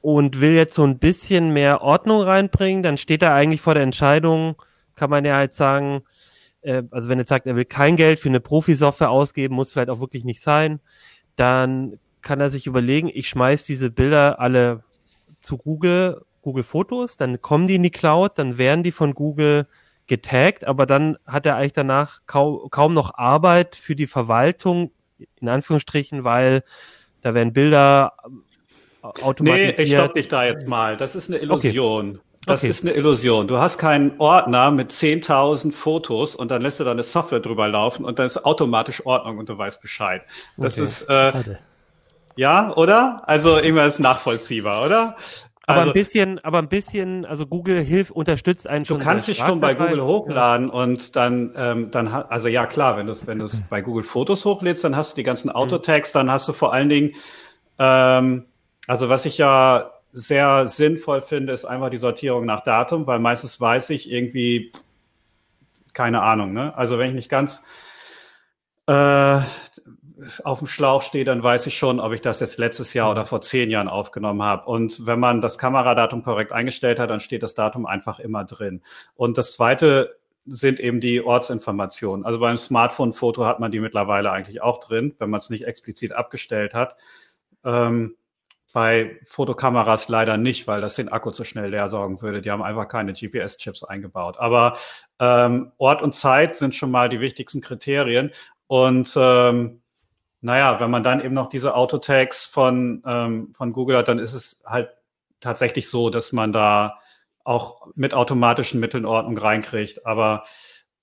[0.00, 3.82] und will jetzt so ein bisschen mehr Ordnung reinbringen, dann steht er eigentlich vor der
[3.82, 4.56] Entscheidung,
[4.94, 6.02] kann man ja halt sagen,
[6.66, 9.88] äh, also wenn er sagt, er will kein Geld für eine Profi-Software ausgeben, muss vielleicht
[9.88, 10.80] auch wirklich nicht sein,
[11.36, 14.82] dann kann er sich überlegen, ich schmeiß diese Bilder alle
[15.38, 19.66] zu Google, Google Fotos, dann kommen die in die Cloud, dann werden die von Google
[20.06, 24.90] getaggt, aber dann hat er eigentlich danach kaum, kaum noch Arbeit für die Verwaltung,
[25.40, 26.62] in Anführungsstrichen, weil
[27.20, 28.12] da werden Bilder
[29.02, 29.78] automatisiert.
[29.78, 30.96] Nee, ich stopp dich da jetzt mal.
[30.96, 32.10] Das ist eine Illusion.
[32.10, 32.20] Okay.
[32.46, 32.70] Das okay.
[32.70, 33.48] ist eine Illusion.
[33.48, 37.66] Du hast keinen Ordner mit 10.000 Fotos und dann lässt du da eine Software drüber
[37.66, 40.22] laufen und dann ist automatisch Ordnung und du weißt Bescheid.
[40.56, 40.84] Das okay.
[40.84, 41.56] ist, äh,
[42.36, 43.24] ja, oder?
[43.26, 45.16] Also irgendwas nachvollziehbar, oder?
[45.66, 49.00] Aber also, ein bisschen, aber ein bisschen, also Google hilft, unterstützt einen schon.
[49.00, 50.74] Du kannst dich schon bei Google hochladen ja.
[50.74, 54.44] und dann, ähm, dann, also ja klar, wenn du es, wenn du bei Google Fotos
[54.44, 55.56] hochlädst, dann hast du die ganzen mhm.
[55.56, 57.14] Autotags, dann hast du vor allen Dingen,
[57.80, 58.44] ähm,
[58.86, 63.60] also was ich ja sehr sinnvoll finde, ist einfach die Sortierung nach Datum, weil meistens
[63.60, 64.72] weiß ich irgendwie,
[65.92, 66.76] keine Ahnung, ne?
[66.76, 67.62] Also wenn ich nicht ganz
[68.86, 69.40] äh,
[70.42, 73.26] auf dem Schlauch stehe, dann weiß ich schon, ob ich das jetzt letztes Jahr oder
[73.26, 74.64] vor zehn Jahren aufgenommen habe.
[74.70, 78.80] Und wenn man das Kameradatum korrekt eingestellt hat, dann steht das Datum einfach immer drin.
[79.16, 82.24] Und das zweite sind eben die Ortsinformationen.
[82.24, 86.12] Also beim Smartphone-Foto hat man die mittlerweile eigentlich auch drin, wenn man es nicht explizit
[86.12, 86.96] abgestellt hat.
[87.64, 88.16] Ähm,
[88.76, 92.42] bei Fotokameras leider nicht, weil das den Akku zu schnell leer sorgen würde.
[92.42, 94.36] Die haben einfach keine GPS-Chips eingebaut.
[94.36, 94.76] Aber
[95.18, 98.32] ähm, Ort und Zeit sind schon mal die wichtigsten Kriterien.
[98.66, 99.80] Und ähm,
[100.42, 104.34] naja, wenn man dann eben noch diese Autotags von, ähm, von Google hat, dann ist
[104.34, 104.90] es halt
[105.40, 106.98] tatsächlich so, dass man da
[107.44, 110.04] auch mit automatischen Mitteln Ordnung reinkriegt.
[110.04, 110.44] Aber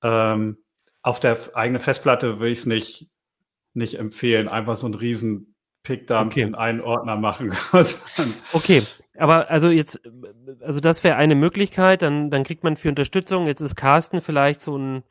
[0.04, 0.60] ähm,
[1.02, 3.10] auf der eigenen Festplatte will ich es nicht,
[3.74, 5.53] nicht empfehlen, einfach so ein riesen
[5.84, 6.42] Pickdump okay.
[6.42, 7.54] in einen Ordner machen.
[8.54, 8.84] okay,
[9.18, 10.00] aber also jetzt,
[10.62, 14.62] also das wäre eine Möglichkeit, dann, dann kriegt man für Unterstützung, jetzt ist Carsten vielleicht
[14.62, 15.04] so ein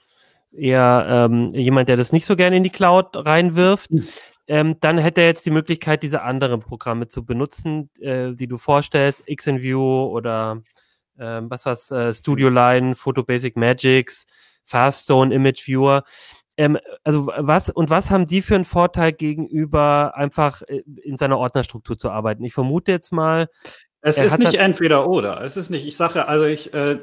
[0.55, 3.91] eher ähm, jemand, der das nicht so gerne in die Cloud reinwirft.
[3.91, 4.07] Hm.
[4.49, 8.59] Ähm, dann hätte er jetzt die Möglichkeit, diese anderen Programme zu benutzen, äh, die du
[8.59, 10.63] vorstellst, XNView oder
[11.19, 14.27] ähm, was was äh, Studio Line, Photo Basic Magics,
[14.65, 16.03] Faststone Image Viewer.
[16.63, 21.39] Ähm, also was und was haben die für einen Vorteil gegenüber einfach äh, in seiner
[21.39, 22.45] Ordnerstruktur zu arbeiten?
[22.45, 23.49] Ich vermute jetzt mal.
[24.01, 25.43] Es ist nicht entweder oder.
[25.43, 25.87] Es ist nicht.
[25.87, 26.73] Ich sage also ich.
[26.73, 26.99] Äh,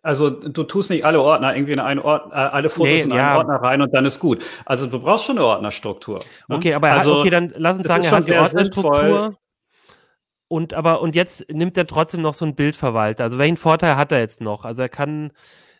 [0.00, 3.10] also du tust nicht alle Ordner irgendwie in einen Ordner, äh, alle Fotos nee, in
[3.10, 3.38] einen ja.
[3.38, 4.44] Ordner rein und dann ist gut.
[4.64, 6.20] Also du brauchst schon eine Ordnerstruktur.
[6.46, 6.56] Ne?
[6.56, 8.94] Okay, aber also, hat, okay, dann lass uns sagen, er hat die Ordnerstruktur.
[8.94, 9.34] Sinnvoll.
[10.46, 13.24] Und aber und jetzt nimmt er trotzdem noch so ein Bildverwalter.
[13.24, 14.64] Also welchen Vorteil hat er jetzt noch?
[14.64, 15.32] Also er kann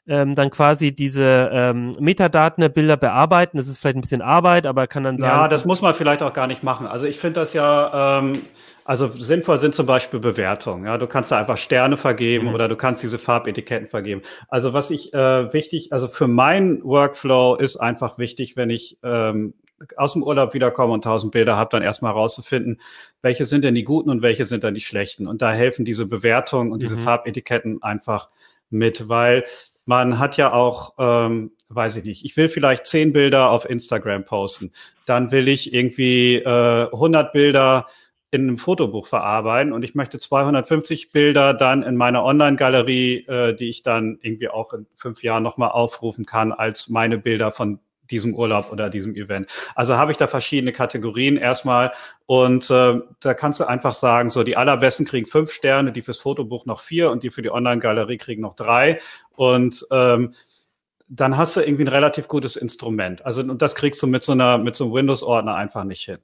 [0.09, 3.57] ähm, dann quasi diese ähm, Metadaten der Bilder bearbeiten.
[3.59, 5.37] Das ist vielleicht ein bisschen Arbeit, aber er kann dann sagen.
[5.37, 6.87] Ja, das muss man vielleicht auch gar nicht machen.
[6.87, 8.43] Also ich finde das ja, ähm,
[8.85, 10.85] also sinnvoll sind zum Beispiel Bewertungen.
[10.85, 12.55] Ja, du kannst da einfach Sterne vergeben mhm.
[12.55, 14.23] oder du kannst diese Farbetiketten vergeben.
[14.49, 19.55] Also was ich äh, wichtig, also für meinen Workflow ist einfach wichtig, wenn ich ähm,
[19.97, 22.81] aus dem Urlaub wiederkomme und tausend Bilder habe, dann erstmal herauszufinden,
[23.23, 25.27] welche sind denn die guten und welche sind dann die schlechten.
[25.27, 26.81] Und da helfen diese Bewertungen und mhm.
[26.81, 28.31] diese Farbetiketten einfach
[28.71, 29.45] mit, weil
[29.87, 34.25] man hat ja auch, ähm, weiß ich nicht, ich will vielleicht zehn Bilder auf Instagram
[34.25, 34.73] posten.
[35.07, 37.87] Dann will ich irgendwie äh, 100 Bilder
[38.33, 43.69] in einem Fotobuch verarbeiten und ich möchte 250 Bilder dann in meiner Online-Galerie, äh, die
[43.69, 47.79] ich dann irgendwie auch in fünf Jahren nochmal aufrufen kann, als meine Bilder von
[48.11, 49.51] diesem Urlaub oder diesem Event.
[49.75, 51.93] Also habe ich da verschiedene Kategorien erstmal
[52.27, 56.19] und äh, da kannst du einfach sagen, so die allerbesten kriegen fünf Sterne, die fürs
[56.19, 59.01] Fotobuch noch vier und die für die Online-Galerie kriegen noch drei
[59.37, 60.35] und ähm,
[61.09, 63.25] dann hast du irgendwie ein relativ gutes Instrument.
[63.25, 66.19] Also und das kriegst du mit so einer mit so einem Windows-Ordner einfach nicht hin.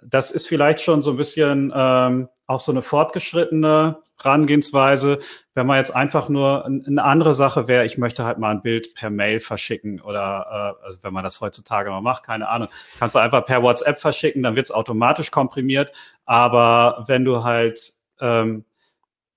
[0.00, 5.18] Das ist vielleicht schon so ein bisschen ähm, auch so eine fortgeschrittene Herangehensweise,
[5.54, 8.94] wenn man jetzt einfach nur eine andere Sache wäre, ich möchte halt mal ein Bild
[8.94, 13.14] per Mail verschicken oder äh, also wenn man das heutzutage mal macht, keine Ahnung, kannst
[13.14, 15.92] du einfach per WhatsApp verschicken, dann wird es automatisch komprimiert.
[16.24, 18.64] Aber wenn du halt, ähm,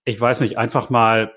[0.04, 1.34] ich weiß nicht, einfach mal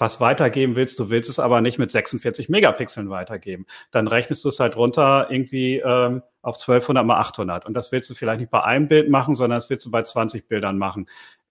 [0.00, 4.48] was weitergeben willst, du willst es aber nicht mit 46 Megapixeln weitergeben, dann rechnest du
[4.48, 8.50] es halt runter irgendwie ähm, auf 1200 mal 800 und das willst du vielleicht nicht
[8.50, 11.08] bei einem Bild machen, sondern das willst du bei 20 Bildern machen.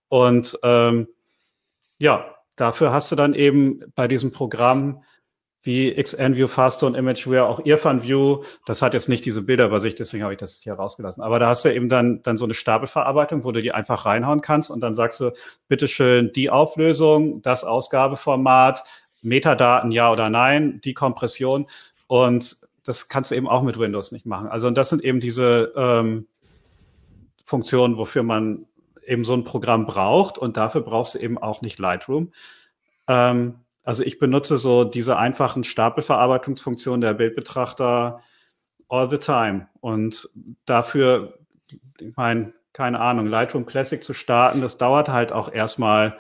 [0.08, 1.08] Und ähm,
[2.00, 5.04] ja, dafür hast du dann eben bei diesem Programm
[5.62, 10.40] wie XNView, Faststone, ImageWare, auch IrfanView, das hat jetzt nicht diese Bilderübersicht, deswegen habe ich
[10.40, 11.22] das hier rausgelassen.
[11.22, 14.42] Aber da hast du eben dann, dann so eine Stapelverarbeitung, wo du die einfach reinhauen
[14.42, 15.32] kannst und dann sagst du,
[15.68, 18.84] bitteschön, die Auflösung, das Ausgabeformat,
[19.22, 21.68] Metadaten, ja oder nein, die Kompression
[22.08, 24.48] und das kannst du eben auch mit Windows nicht machen.
[24.48, 26.28] Also und das sind eben diese ähm,
[27.44, 28.66] Funktionen, wofür man
[29.06, 32.32] eben so ein Programm braucht und dafür brauchst du eben auch nicht Lightroom.
[33.08, 33.56] Ähm,
[33.90, 38.22] also ich benutze so diese einfachen Stapelverarbeitungsfunktionen der Bildbetrachter
[38.88, 40.30] all the time und
[40.68, 41.40] dafür,
[42.00, 46.20] ich meine, keine Ahnung, Lightroom Classic zu starten, das dauert halt auch erstmal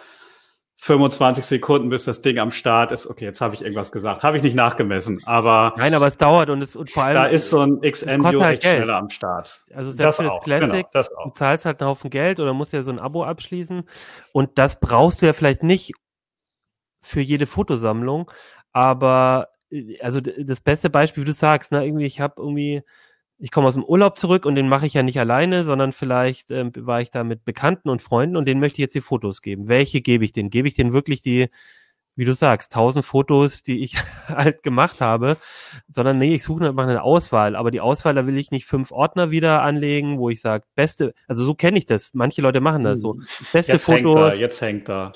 [0.77, 3.05] 25 Sekunden, bis das Ding am Start ist.
[3.05, 4.23] Okay, jetzt habe ich irgendwas gesagt.
[4.23, 5.75] Habe ich nicht nachgemessen, aber.
[5.77, 7.15] Nein, aber es dauert und es und vor allem.
[7.17, 8.77] Da ist so ein XN-View halt echt Geld.
[8.77, 9.63] schneller am Start.
[9.75, 11.25] Also selbst das auch, Classic, genau, das auch.
[11.25, 13.83] du zahlst halt einen Haufen Geld oder musst ja so ein Abo abschließen.
[14.31, 15.93] Und das brauchst du ja vielleicht nicht
[17.01, 18.31] für jede Fotosammlung.
[18.71, 22.83] Aber äh, also das beste Beispiel, wie du sagst, ne, irgendwie, ich habe irgendwie
[23.39, 26.51] ich komme aus dem Urlaub zurück und den mache ich ja nicht alleine, sondern vielleicht
[26.51, 29.41] ähm, war ich da mit Bekannten und Freunden und denen möchte ich jetzt die Fotos
[29.41, 29.69] geben.
[29.69, 30.49] Welche gebe ich denen?
[30.49, 31.49] Gebe ich denen wirklich die,
[32.15, 33.95] wie du sagst, tausend Fotos, die ich
[34.27, 35.37] halt gemacht habe,
[35.87, 37.55] sondern nee, ich suche einfach eine Auswahl.
[37.55, 41.13] Aber die Auswahl, da will ich nicht fünf Ordner wieder anlegen, wo ich sage, beste,
[41.29, 42.09] also so kenne ich das.
[42.11, 43.13] Manche Leute machen das so.
[43.13, 43.25] Hm.
[43.53, 44.17] Beste jetzt Fotos.
[44.17, 45.13] Hängt da, jetzt hängt da.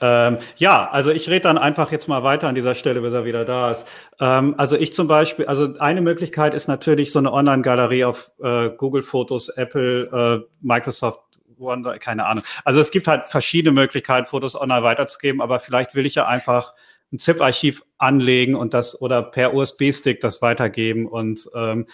[0.00, 3.24] Ähm, ja, also ich rede dann einfach jetzt mal weiter an dieser Stelle, bis er
[3.24, 3.84] wieder da ist.
[4.20, 8.70] Ähm, also ich zum Beispiel, also eine Möglichkeit ist natürlich so eine Online-Galerie auf äh,
[8.70, 11.20] Google Fotos, Apple, äh, Microsoft
[11.56, 12.44] Wonder, keine Ahnung.
[12.64, 16.74] Also es gibt halt verschiedene Möglichkeiten, Fotos online weiterzugeben, aber vielleicht will ich ja einfach
[17.12, 21.86] ein ZIP-Archiv anlegen und das oder per USB-Stick das weitergeben und ähm,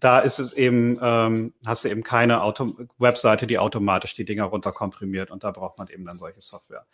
[0.00, 4.44] da ist es eben, ähm, hast du eben keine Auto Webseite, die automatisch die Dinger
[4.44, 6.86] runterkomprimiert und da braucht man eben dann solche Software.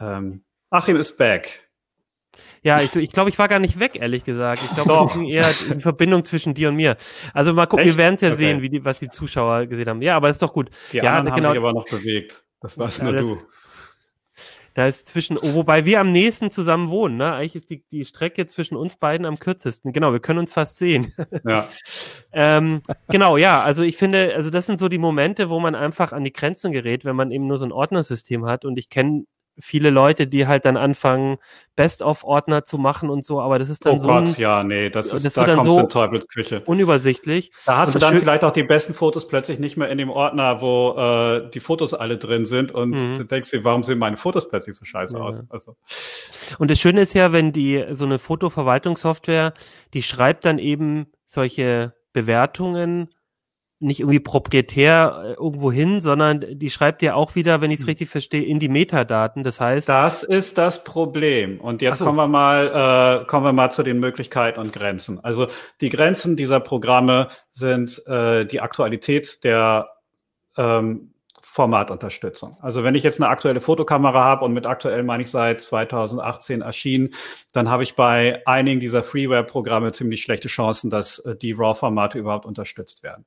[0.00, 1.60] Ähm, Achim ist back.
[2.62, 4.62] Ja, ich, ich glaube, ich war gar nicht weg, ehrlich gesagt.
[4.64, 6.96] Ich glaube, das ist eher eine Verbindung zwischen dir und mir.
[7.32, 7.96] Also mal gucken, Echt?
[7.96, 8.38] wir werden es ja okay.
[8.38, 10.02] sehen, wie die, was die Zuschauer gesehen haben.
[10.02, 10.70] Ja, aber ist doch gut.
[10.92, 11.48] Die ja, anderen genau.
[11.48, 12.44] haben sich aber noch bewegt.
[12.60, 13.38] Das warst ja, nur das, du.
[14.74, 17.32] Da ist zwischen, oh, wobei wir am nächsten zusammen wohnen, ne?
[17.32, 19.92] Eigentlich ist die, die Strecke zwischen uns beiden am kürzesten.
[19.92, 21.12] Genau, wir können uns fast sehen.
[21.46, 21.68] Ja.
[22.32, 26.12] ähm, genau, ja, also ich finde, also das sind so die Momente, wo man einfach
[26.12, 28.64] an die Grenzen gerät, wenn man eben nur so ein Ordnersystem hat.
[28.64, 29.24] Und ich kenne
[29.58, 31.36] viele Leute, die halt dann anfangen,
[31.76, 34.90] Best-of-Ordner zu machen und so, aber das ist dann oh so Gott, ein, ja, nee,
[34.90, 36.60] das ist, das da kommst so du in Teufelsküche.
[36.66, 37.50] unübersichtlich.
[37.66, 40.10] Da hast Und du dann vielleicht auch die besten Fotos plötzlich nicht mehr in dem
[40.10, 43.16] Ordner, wo äh, die Fotos alle drin sind und Mhm.
[43.16, 45.22] du denkst dir, warum sehen meine Fotos plötzlich so scheiße Ja.
[45.24, 45.42] aus?
[45.48, 45.76] Also,
[46.58, 49.54] Und das Schöne ist ja, wenn die so eine Fotoverwaltungssoftware,
[49.94, 53.08] die schreibt dann eben solche Bewertungen
[53.84, 57.86] nicht irgendwie proprietär äh, irgendwo hin, sondern die schreibt ja auch wieder, wenn ich es
[57.86, 59.44] richtig verstehe, in die Metadaten.
[59.44, 61.60] Das heißt, das ist das Problem.
[61.60, 62.04] Und jetzt so.
[62.04, 65.22] kommen wir mal, äh, kommen wir mal zu den Möglichkeiten und Grenzen.
[65.22, 65.48] Also
[65.80, 69.90] die Grenzen dieser Programme sind äh, die Aktualität der
[70.56, 71.14] ähm,
[71.54, 72.56] Formatunterstützung.
[72.60, 76.62] Also wenn ich jetzt eine aktuelle Fotokamera habe und mit aktuell meine ich seit 2018
[76.62, 77.14] erschienen,
[77.52, 82.44] dann habe ich bei einigen dieser Freeware-Programme ziemlich schlechte Chancen, dass äh, die RAW-Formate überhaupt
[82.44, 83.24] unterstützt werden.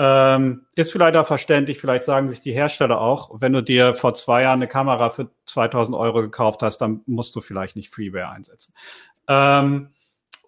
[0.00, 4.14] Ähm, ist vielleicht auch verständlich, vielleicht sagen sich die Hersteller auch, wenn du dir vor
[4.14, 8.30] zwei Jahren eine Kamera für 2000 Euro gekauft hast, dann musst du vielleicht nicht Freeware
[8.30, 8.72] einsetzen.
[9.26, 9.90] Ähm,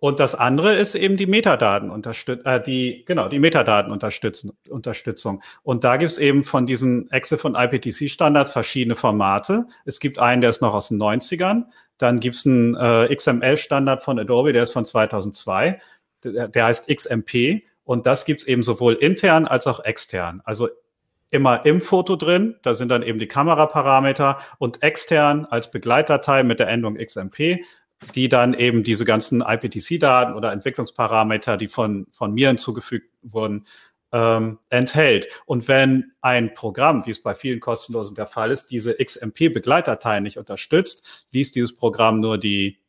[0.01, 4.53] und das andere ist eben die Metadatenunterstützung, äh, die, genau, die Metadatenunterstützung.
[4.71, 5.43] Unterstützung.
[5.63, 9.67] Und da gibt es eben von diesen EXIF und IPTC-Standards verschiedene Formate.
[9.85, 11.65] Es gibt einen, der ist noch aus den 90ern.
[11.99, 15.83] Dann gibt es einen äh, XML-Standard von Adobe, der ist von 2002.
[16.25, 17.63] Der, der heißt XMP.
[17.91, 20.43] Und das gibt es eben sowohl intern als auch extern.
[20.45, 20.69] Also
[21.33, 26.61] immer im Foto drin, da sind dann eben die Kameraparameter und extern als Begleitdatei mit
[26.61, 27.65] der Endung XMP,
[28.15, 33.67] die dann eben diese ganzen IPTC-Daten oder Entwicklungsparameter, die von, von mir hinzugefügt wurden,
[34.13, 35.27] ähm, enthält.
[35.47, 40.39] Und wenn ein Programm, wie es bei vielen kostenlosen der Fall ist, diese XMP-Begleitdateien nicht
[40.39, 42.80] unterstützt, liest dieses Programm nur die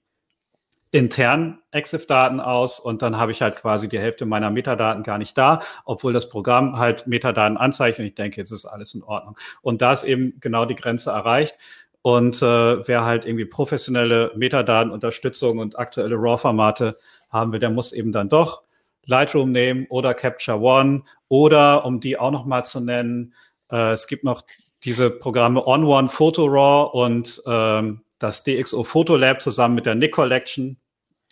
[0.92, 5.38] internen EXIF-Daten aus und dann habe ich halt quasi die Hälfte meiner Metadaten gar nicht
[5.38, 9.38] da, obwohl das Programm halt Metadaten anzeigt und ich denke, jetzt ist alles in Ordnung.
[9.62, 11.58] Und da ist eben genau die Grenze erreicht.
[12.02, 16.98] Und äh, wer halt irgendwie professionelle Metadatenunterstützung und aktuelle RAW-Formate
[17.30, 18.64] haben will, der muss eben dann doch
[19.06, 23.34] Lightroom nehmen oder Capture One oder, um die auch noch mal zu nennen,
[23.72, 24.42] äh, es gibt noch
[24.84, 29.96] diese Programme On One Photo RAW und ähm, das DxO Photo Lab zusammen mit der
[29.96, 30.78] Nick Collection,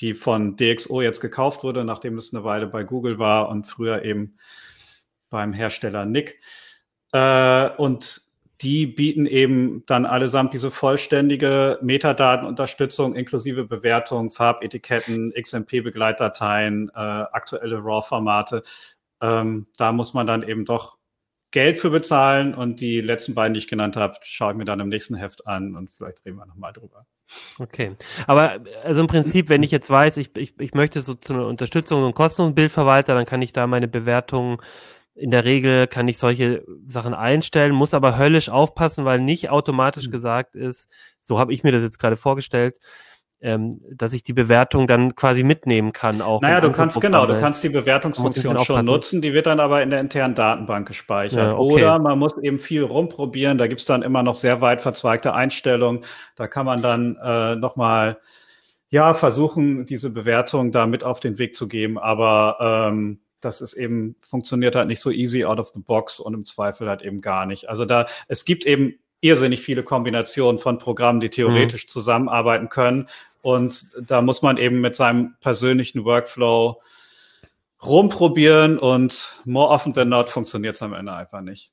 [0.01, 4.03] die von DxO jetzt gekauft wurde, nachdem es eine Weile bei Google war und früher
[4.03, 4.37] eben
[5.29, 6.39] beim Hersteller Nick.
[7.11, 8.21] Äh, und
[8.61, 18.63] die bieten eben dann allesamt diese vollständige Metadatenunterstützung inklusive Bewertung, Farbetiketten, XMP-Begleitdateien, äh, aktuelle RAW-Formate.
[19.21, 20.98] Ähm, da muss man dann eben doch
[21.51, 24.79] Geld für bezahlen und die letzten beiden, die ich genannt habe, schaue ich mir dann
[24.79, 27.05] im nächsten Heft an und vielleicht reden wir nochmal drüber.
[27.59, 27.95] Okay.
[28.27, 31.45] Aber also im Prinzip, wenn ich jetzt weiß, ich, ich, ich möchte so zu einer
[31.45, 34.57] Unterstützung und kostenlosen Bildverwalter, dann kann ich da meine Bewertungen
[35.15, 40.07] in der Regel kann ich solche Sachen einstellen, muss aber höllisch aufpassen, weil nicht automatisch
[40.07, 40.11] Mhm.
[40.11, 40.89] gesagt ist,
[41.19, 42.79] so habe ich mir das jetzt gerade vorgestellt,
[43.41, 46.41] ähm, dass ich die Bewertung dann quasi mitnehmen kann auch.
[46.41, 49.89] Naja, du kannst genau, du kannst die Bewertungsfunktion schon nutzen, die wird dann aber in
[49.89, 51.39] der internen Datenbank gespeichert.
[51.39, 51.73] Ja, okay.
[51.75, 56.03] Oder man muss eben viel rumprobieren, da gibt's dann immer noch sehr weit verzweigte Einstellungen.
[56.35, 58.17] Da kann man dann äh, nochmal
[58.89, 63.73] ja, versuchen, diese Bewertung da mit auf den Weg zu geben, aber ähm, das ist
[63.73, 67.21] eben, funktioniert halt nicht so easy out of the box und im Zweifel halt eben
[67.21, 67.69] gar nicht.
[67.69, 73.07] Also da, es gibt eben irrsinnig viele Kombinationen von Programmen, die theoretisch zusammenarbeiten können.
[73.41, 76.81] Und da muss man eben mit seinem persönlichen Workflow
[77.83, 81.71] rumprobieren und more often than not funktioniert es am Ende einfach nicht.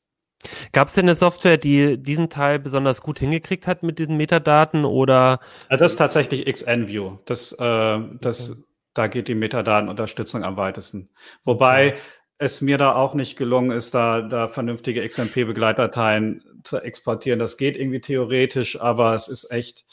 [0.73, 4.85] Gab es denn eine Software, die diesen Teil besonders gut hingekriegt hat mit diesen Metadaten
[4.85, 7.19] oder das ist tatsächlich XNView.
[7.25, 8.55] Das, äh, das,
[8.95, 11.09] da geht die Metadatenunterstützung am weitesten.
[11.45, 11.97] Wobei
[12.39, 17.39] es mir da auch nicht gelungen ist, da, da vernünftige XMP-Begleitdateien zu exportieren.
[17.39, 19.87] Das geht irgendwie theoretisch, aber es ist echt,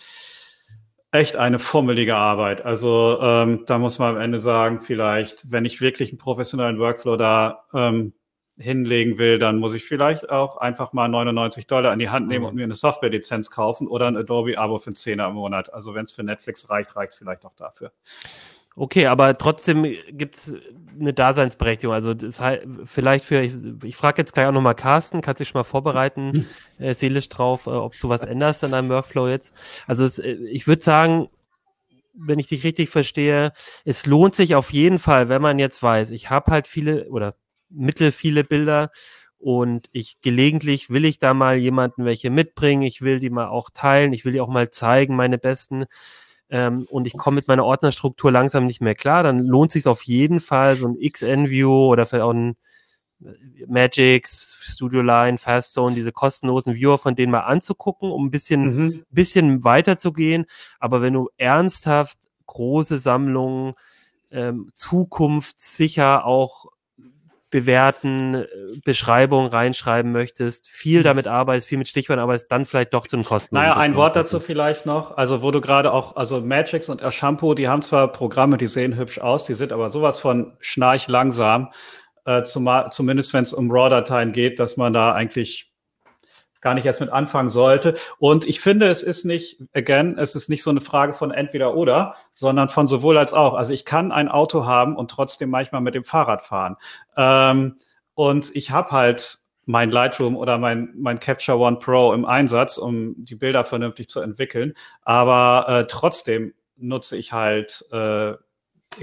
[1.13, 2.65] echt eine fummelige Arbeit.
[2.65, 7.17] Also ähm, da muss man am Ende sagen, vielleicht, wenn ich wirklich einen professionellen Workflow
[7.17, 8.13] da ähm,
[8.57, 12.45] hinlegen will, dann muss ich vielleicht auch einfach mal 99 Dollar in die Hand nehmen
[12.45, 15.71] und mir eine Software-Lizenz kaufen oder ein Adobe-Abo für 10 im Monat.
[15.71, 17.91] Also wenn es für Netflix reicht, reicht es vielleicht auch dafür.
[18.75, 20.53] Okay, aber trotzdem gibt's
[20.99, 21.93] eine Daseinsberechtigung.
[21.93, 22.41] Also das
[22.85, 23.53] vielleicht für, ich,
[23.83, 26.47] ich frage jetzt gleich auch nochmal Carsten, kannst dich schon mal vorbereiten,
[26.79, 29.53] äh, seelisch drauf, äh, ob du was änderst an deinem Workflow jetzt.
[29.87, 31.29] Also es, äh, ich würde sagen,
[32.13, 33.53] wenn ich dich richtig verstehe,
[33.85, 37.35] es lohnt sich auf jeden Fall, wenn man jetzt weiß, ich habe halt viele oder
[37.69, 38.91] mittel viele Bilder
[39.39, 43.71] und ich gelegentlich will ich da mal jemanden welche mitbringen, ich will die mal auch
[43.71, 45.85] teilen, ich will die auch mal zeigen, meine besten
[46.53, 50.03] ähm, und ich komme mit meiner Ordnerstruktur langsam nicht mehr klar, dann lohnt sich auf
[50.03, 52.55] jeden Fall so ein XNView oder vielleicht auch ein
[53.25, 58.75] äh, Magix, Studio Line, Fastzone, diese kostenlosen Viewer von denen mal anzugucken, um ein bisschen,
[58.75, 59.03] mhm.
[59.09, 60.45] bisschen weiter zu gehen.
[60.79, 63.73] Aber wenn du ernsthaft große Sammlungen,
[64.29, 66.67] ähm, zukunftssicher auch
[67.53, 68.47] bewerten, äh,
[68.83, 71.03] Beschreibungen reinschreiben möchtest, viel mhm.
[71.03, 73.53] damit arbeitest, viel mit Stichworten arbeitest, dann vielleicht doch zum Kosten.
[73.53, 75.17] Naja, ein Wort dazu vielleicht noch.
[75.17, 78.97] Also wo du gerade auch, also Magix und Shampoo, die haben zwar Programme, die sehen
[78.97, 81.71] hübsch aus, die sind aber sowas von schnarch langsam,
[82.25, 85.72] äh, zumal, zumindest wenn es um RAW-Dateien geht, dass man da eigentlich
[86.63, 87.95] gar nicht erst mit anfangen sollte.
[88.17, 91.75] Und ich finde, es ist nicht, again, es ist nicht so eine Frage von entweder
[91.75, 93.53] oder, sondern von sowohl als auch.
[93.53, 96.77] Also ich kann ein Auto haben und trotzdem manchmal mit dem Fahrrad fahren.
[97.15, 97.77] Ähm,
[98.15, 103.13] und ich habe halt mein Lightroom oder mein, mein Capture One Pro im Einsatz, um
[103.17, 104.73] die Bilder vernünftig zu entwickeln.
[105.03, 108.33] Aber äh, trotzdem nutze ich halt äh,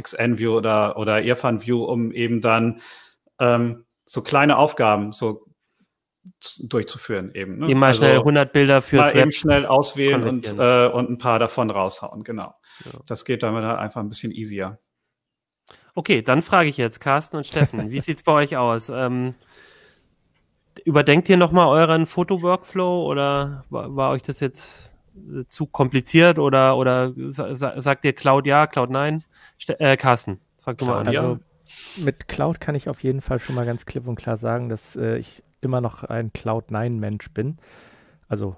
[0.01, 2.81] XNView oder, oder Irfan View, um eben dann
[3.39, 5.47] ähm, so kleine Aufgaben, so
[6.59, 7.59] durchzuführen eben.
[7.59, 7.71] Ne?
[7.71, 11.39] Immer also schnell 100 Bilder für mal eben schnell auswählen und, äh, und ein paar
[11.39, 12.55] davon raushauen, genau.
[12.85, 13.01] Ja.
[13.07, 14.79] Das geht damit halt einfach ein bisschen easier.
[15.95, 18.91] Okay, dann frage ich jetzt Carsten und Steffen, wie sieht's bei euch aus?
[18.91, 19.35] Ähm,
[20.85, 24.99] überdenkt ihr nochmal euren Foto-Workflow oder war, war, euch das jetzt
[25.49, 29.23] zu kompliziert oder, oder sagt ihr Cloud ja, Cloud nein?
[29.59, 31.09] Ste äh, Carsten, sag du mal an.
[31.09, 31.39] Also
[31.97, 34.97] mit Cloud kann ich auf jeden Fall schon mal ganz klipp und klar sagen, dass
[34.97, 37.59] äh, ich immer noch ein Cloud-9-Mensch bin.
[38.29, 38.57] Also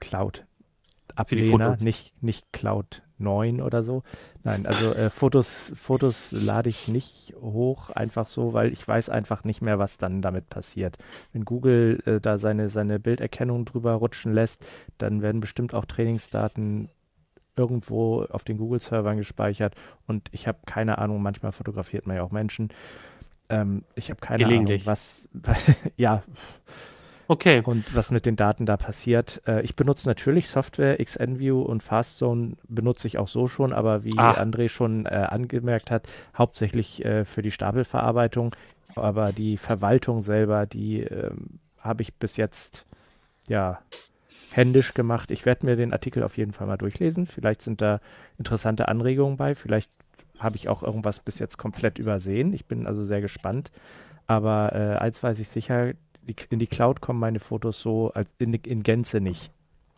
[0.00, 4.02] Cloud-Ablehner, nicht, nicht Cloud 9 oder so.
[4.44, 9.44] Nein, also äh, Fotos, Fotos lade ich nicht hoch, einfach so, weil ich weiß einfach
[9.44, 10.98] nicht mehr, was dann damit passiert.
[11.32, 14.64] Wenn Google äh, da seine, seine Bilderkennung drüber rutschen lässt,
[14.98, 16.90] dann werden bestimmt auch Trainingsdaten
[17.56, 19.74] irgendwo auf den Google-Servern gespeichert
[20.06, 22.68] und ich habe keine Ahnung, manchmal fotografiert man ja auch Menschen
[23.48, 25.26] ähm, ich habe keine Ahnung, was,
[25.96, 26.22] ja.
[27.28, 27.62] Okay.
[27.64, 29.42] Und was mit den Daten da passiert.
[29.46, 34.14] Äh, ich benutze natürlich Software, XNView und FastZone benutze ich auch so schon, aber wie
[34.16, 34.38] Ach.
[34.38, 38.54] André schon äh, angemerkt hat, hauptsächlich äh, für die Stapelverarbeitung.
[38.94, 42.86] Aber die Verwaltung selber, die ähm, habe ich bis jetzt
[43.48, 43.80] ja
[44.52, 45.30] händisch gemacht.
[45.30, 47.26] Ich werde mir den Artikel auf jeden Fall mal durchlesen.
[47.26, 48.00] Vielleicht sind da
[48.38, 49.54] interessante Anregungen bei.
[49.54, 49.90] Vielleicht
[50.38, 52.52] habe ich auch irgendwas bis jetzt komplett übersehen.
[52.52, 53.70] Ich bin also sehr gespannt.
[54.26, 58.54] Aber äh, eins weiß ich sicher, die, in die Cloud kommen meine Fotos so in,
[58.54, 59.50] in Gänze nicht.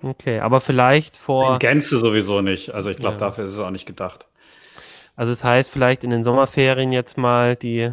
[0.02, 1.54] Okay, aber vielleicht vor.
[1.54, 2.72] In Gänze sowieso nicht.
[2.72, 3.20] Also ich glaube, ja.
[3.20, 4.26] dafür ist es auch nicht gedacht.
[5.16, 7.90] Also es das heißt vielleicht in den Sommerferien jetzt mal die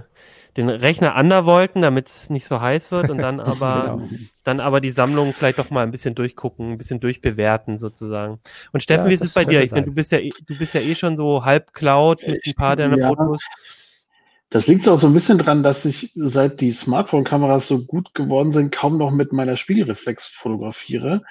[0.58, 4.10] den Rechner undervolten, damit es nicht so heiß wird und dann aber genau.
[4.44, 8.40] dann aber die Sammlung vielleicht doch mal ein bisschen durchgucken, ein bisschen durchbewerten sozusagen.
[8.72, 9.62] Und Steffen, ja, wie ist es bei dir?
[9.62, 12.46] Ich meine, du bist ja eh, du bist ja eh schon so halb Cloud mit
[12.46, 13.08] ein paar deiner ja.
[13.10, 13.44] Fotos.
[14.50, 18.52] Das liegt auch so ein bisschen dran, dass ich seit die Smartphone-Kameras so gut geworden
[18.54, 21.24] sind, kaum noch mit meiner Spiegelreflex fotografiere.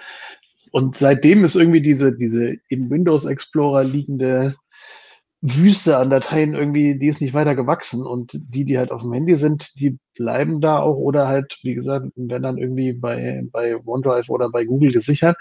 [0.73, 4.57] Und seitdem ist irgendwie diese, diese im Windows Explorer liegende
[5.47, 9.13] Wüste an Dateien irgendwie, die ist nicht weiter gewachsen und die, die halt auf dem
[9.13, 13.77] Handy sind, die bleiben da auch oder halt, wie gesagt, werden dann irgendwie bei, bei
[13.77, 15.37] OneDrive oder bei Google gesichert.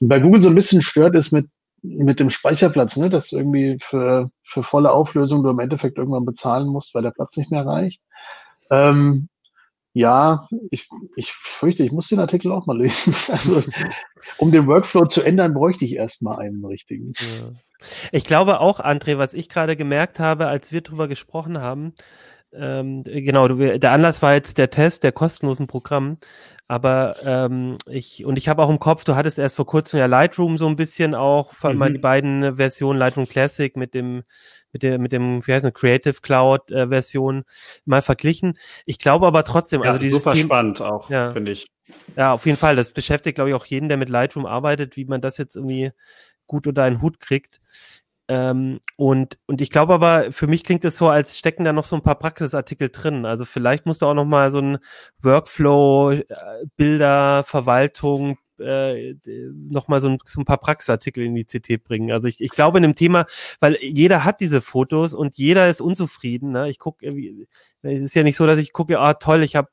[0.00, 1.48] Bei Google so ein bisschen stört ist mit,
[1.82, 6.68] mit dem Speicherplatz, ne, dass irgendwie für, für volle Auflösung du im Endeffekt irgendwann bezahlen
[6.68, 8.00] musst, weil der Platz nicht mehr reicht.
[8.70, 9.28] Ähm,
[9.92, 13.14] ja, ich, ich fürchte, ich muss den Artikel auch mal lesen.
[13.28, 13.62] Also,
[14.38, 17.12] um den Workflow zu ändern, bräuchte ich erstmal einen richtigen.
[17.18, 17.52] Ja.
[18.12, 21.94] Ich glaube auch, André, was ich gerade gemerkt habe, als wir drüber gesprochen haben,
[22.52, 26.18] ähm, genau, du, der Anlass war jetzt der Test der kostenlosen Programm,
[26.68, 30.06] aber ähm, ich und ich habe auch im Kopf, du hattest erst vor kurzem ja
[30.06, 31.94] Lightroom so ein bisschen auch, vor allem mhm.
[31.94, 34.22] die beiden Versionen Lightroom Classic mit dem
[34.72, 37.44] mit der mit dem wie heißt es, Creative Cloud äh, Version
[37.84, 38.58] mal verglichen.
[38.86, 41.66] Ich glaube aber trotzdem, ja, also dieses super Thema, spannend auch, ja, finde ich.
[42.16, 42.74] Ja, auf jeden Fall.
[42.74, 45.92] Das beschäftigt, glaube ich, auch jeden, der mit Lightroom arbeitet, wie man das jetzt irgendwie
[46.46, 47.60] gut unter einen Hut kriegt.
[48.28, 51.84] Ähm, und, und ich glaube aber, für mich klingt es so, als stecken da noch
[51.84, 53.24] so ein paar Praxisartikel drin.
[53.24, 54.78] Also vielleicht musst du auch noch mal so ein
[55.22, 56.24] Workflow, äh,
[56.76, 59.14] Bilder, Verwaltung, äh,
[59.70, 62.10] noch mal so ein, so ein paar Praxisartikel in die CT bringen.
[62.10, 63.26] Also ich, ich glaube in dem Thema,
[63.60, 66.52] weil jeder hat diese Fotos und jeder ist unzufrieden.
[66.52, 66.68] Ne?
[66.70, 67.06] Ich gucke,
[67.82, 69.68] es ist ja nicht so, dass ich gucke, ah toll, ich habe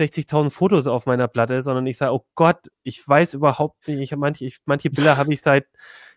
[0.00, 4.12] 60.000 Fotos auf meiner Platte, sondern ich sage, oh Gott, ich weiß überhaupt nicht, ich
[4.12, 5.66] habe manche, ich, manche Bilder habe ich seit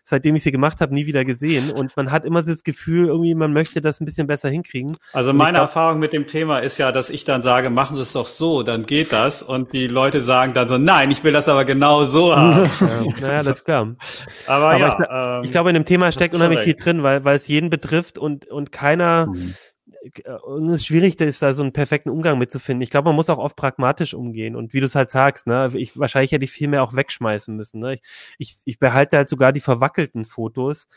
[0.04, 1.70] seitdem ich sie gemacht habe, nie wieder gesehen.
[1.70, 4.96] Und man hat immer das Gefühl, irgendwie, man möchte das ein bisschen besser hinkriegen.
[5.12, 8.02] Also meine glaub, Erfahrung mit dem Thema ist ja, dass ich dann sage, machen Sie
[8.02, 9.42] es doch so, dann geht das.
[9.42, 12.70] Und die Leute sagen dann so, nein, ich will das aber genau so haben.
[12.80, 13.96] ja, naja, das ist klar.
[14.46, 17.24] Aber, aber ja, ich, ähm, ich, glaube, in dem Thema steckt unheimlich viel drin, weil,
[17.24, 19.54] weil es jeden betrifft und, und keiner, mhm
[20.44, 22.82] und es ist schwierig, da ist da so einen perfekten Umgang mitzufinden.
[22.82, 24.56] Ich glaube, man muss auch oft pragmatisch umgehen.
[24.56, 27.54] Und wie du es halt sagst, ne, ich, wahrscheinlich hätte ich viel mehr auch wegschmeißen
[27.56, 27.80] müssen.
[27.80, 27.94] Ne?
[27.94, 28.02] Ich,
[28.38, 30.88] ich, ich behalte halt sogar die verwackelten Fotos,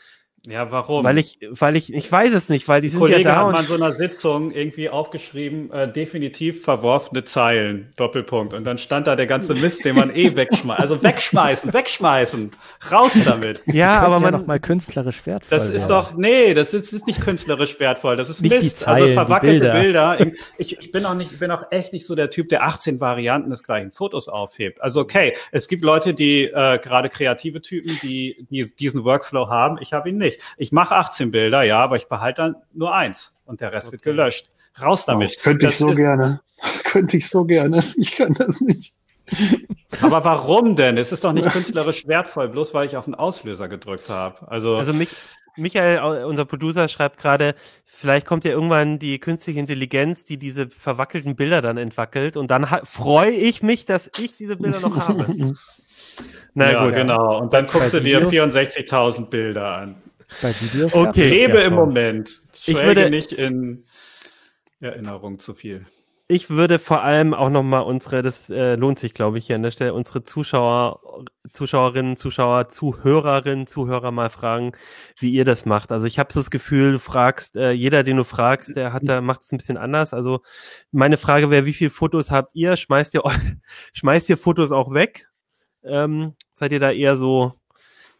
[0.48, 1.04] ja, warum?
[1.04, 3.36] Weil ich, weil ich, ich weiß es nicht, weil die sind Kollege ja da.
[3.46, 8.54] hat mal in so einer Sitzung irgendwie aufgeschrieben, äh, definitiv verworfene Zeilen, Doppelpunkt.
[8.54, 10.80] Und dann stand da der ganze Mist, den man eh wegschmeißt.
[10.80, 12.50] Also wegschmeißen, wegschmeißen,
[12.90, 13.60] raus damit.
[13.66, 15.58] Ja, aber man ja noch mal künstlerisch wertvoll.
[15.58, 18.16] Das ist doch, nee, das ist, ist nicht künstlerisch wertvoll.
[18.16, 18.88] Das ist nicht Mist.
[18.88, 20.16] Also Zeilen, also verwackelte Bilder.
[20.16, 20.32] Bilder.
[20.56, 23.00] Ich, ich bin auch nicht, ich bin auch echt nicht so der Typ, der 18
[23.00, 24.82] Varianten des gleichen Fotos aufhebt.
[24.82, 29.78] Also okay, es gibt Leute, die äh, gerade kreative Typen, die, die diesen Workflow haben.
[29.80, 30.37] Ich habe ihn nicht.
[30.56, 33.92] Ich mache 18 Bilder, ja, aber ich behalte dann nur eins und der Rest okay.
[33.92, 34.50] wird gelöscht.
[34.80, 35.34] Raus damit.
[35.34, 36.40] das könnte ich das so gerne.
[36.62, 37.82] Das könnte ich so gerne.
[37.96, 38.94] Ich kann das nicht.
[40.00, 40.96] Aber warum denn?
[40.96, 44.48] Es ist doch nicht künstlerisch wertvoll, bloß weil ich auf den Auslöser gedrückt habe.
[44.50, 45.08] Also, also mich,
[45.56, 51.36] Michael, unser Producer, schreibt gerade, vielleicht kommt ja irgendwann die künstliche Intelligenz, die diese verwackelten
[51.36, 55.54] Bilder dann entwackelt und dann freue ich mich, dass ich diese Bilder noch habe.
[56.54, 56.94] Na ja, gut.
[56.94, 57.38] genau.
[57.38, 59.96] Und dann guckst du dir 64.000 Bilder an.
[60.42, 61.28] Bei Videos okay.
[61.28, 62.28] Lebe im Moment.
[62.52, 63.84] Schwelge ich würde nicht in
[64.80, 65.86] Erinnerung zu viel.
[66.30, 69.62] Ich würde vor allem auch nochmal unsere, das äh, lohnt sich, glaube ich, hier an
[69.62, 71.24] der Stelle, unsere Zuschauer,
[71.54, 74.72] Zuschauerinnen, Zuschauer, Zuhörerinnen, Zuhörer mal fragen,
[75.18, 75.90] wie ihr das macht.
[75.90, 79.04] Also ich habe so das Gefühl, du fragst, äh, jeder, den du fragst, der hat
[79.06, 80.12] da macht es ein bisschen anders.
[80.12, 80.42] Also
[80.92, 82.76] meine Frage wäre, wie viele Fotos habt ihr?
[82.76, 83.22] Schmeißt ihr
[83.94, 85.30] schmeißt ihr Fotos auch weg?
[85.82, 87.57] Ähm, seid ihr da eher so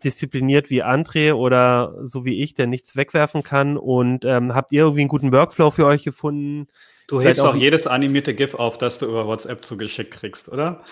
[0.05, 3.77] diszipliniert wie André oder so wie ich, der nichts wegwerfen kann?
[3.77, 6.69] Und ähm, habt ihr irgendwie einen guten Workflow für euch gefunden?
[7.09, 10.85] Du hebst auch jedes animierte GIF auf, das du über WhatsApp zugeschickt kriegst, oder?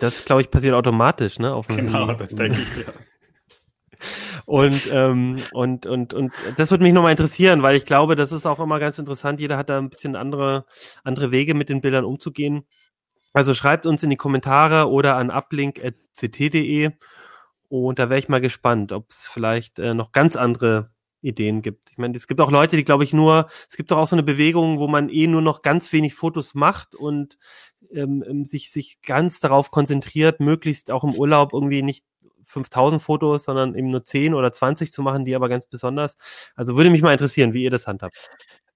[0.00, 1.60] Das, glaube ich, passiert automatisch, ne?
[1.68, 2.92] Genau, das denke ich, ja.
[4.46, 8.46] Und, ähm, und, und, und das würde mich nochmal interessieren, weil ich glaube, das ist
[8.46, 9.40] auch immer ganz interessant.
[9.40, 10.64] Jeder hat da ein bisschen andere,
[11.04, 12.64] andere Wege mit den Bildern umzugehen.
[13.34, 16.92] Also schreibt uns in die Kommentare oder an uplink.ct.de
[17.68, 20.90] und da wäre ich mal gespannt, ob es vielleicht äh, noch ganz andere
[21.20, 21.90] Ideen gibt.
[21.90, 24.14] Ich meine, es gibt auch Leute, die, glaube ich, nur, es gibt doch auch so
[24.14, 27.38] eine Bewegung, wo man eh nur noch ganz wenig Fotos macht und
[27.90, 32.04] ähm, ähm sich, sich ganz darauf konzentriert, möglichst auch im Urlaub irgendwie nicht
[32.44, 36.16] 5000 Fotos, sondern eben nur 10 oder 20 zu machen, die aber ganz besonders.
[36.54, 38.16] Also würde mich mal interessieren, wie ihr das handhabt.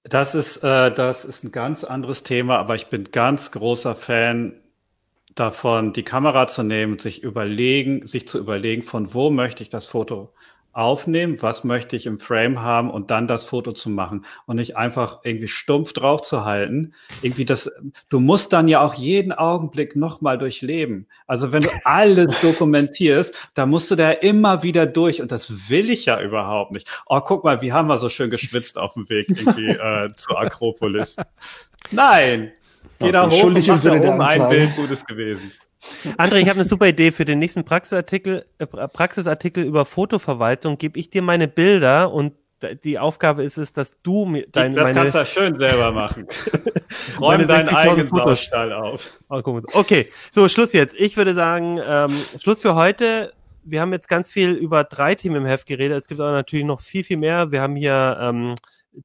[0.04, 4.61] Das ist, äh, das ist ein ganz anderes Thema, aber ich bin ganz großer Fan
[5.34, 9.86] davon, die Kamera zu nehmen, sich überlegen, sich zu überlegen, von wo möchte ich das
[9.86, 10.32] Foto
[10.72, 14.76] aufnehmen, was möchte ich im Frame haben und dann das Foto zu machen und nicht
[14.76, 16.94] einfach irgendwie stumpf drauf zu halten.
[17.20, 17.70] Irgendwie das,
[18.08, 21.06] du musst dann ja auch jeden Augenblick nochmal durchleben.
[21.26, 25.90] Also wenn du alles dokumentierst, da musst du da immer wieder durch und das will
[25.90, 26.88] ich ja überhaupt nicht.
[27.06, 30.40] Oh, guck mal, wie haben wir so schön geschwitzt auf dem Weg irgendwie äh, zur
[30.40, 31.16] Akropolis.
[31.90, 32.52] Nein,
[33.04, 35.52] jeder okay, hoch und macht da oben ein Bild Gutes gewesen.
[36.16, 40.78] André, ich habe eine super Idee für den nächsten Praxisartikel, äh, Praxisartikel über Fotoverwaltung.
[40.78, 42.34] Gebe ich dir meine Bilder und
[42.84, 44.74] die Aufgabe ist es, dass du mir deine.
[44.74, 46.26] Das meine, kannst du ja schön selber machen.
[47.20, 49.12] Räum deinen eigenen Saustall auf.
[49.28, 49.42] Oh,
[49.72, 50.94] okay, so Schluss jetzt.
[50.96, 53.32] Ich würde sagen, ähm, Schluss für heute.
[53.64, 55.98] Wir haben jetzt ganz viel über drei Themen im Heft geredet.
[55.98, 57.52] Es gibt aber natürlich noch viel, viel mehr.
[57.52, 58.56] Wir haben hier ähm,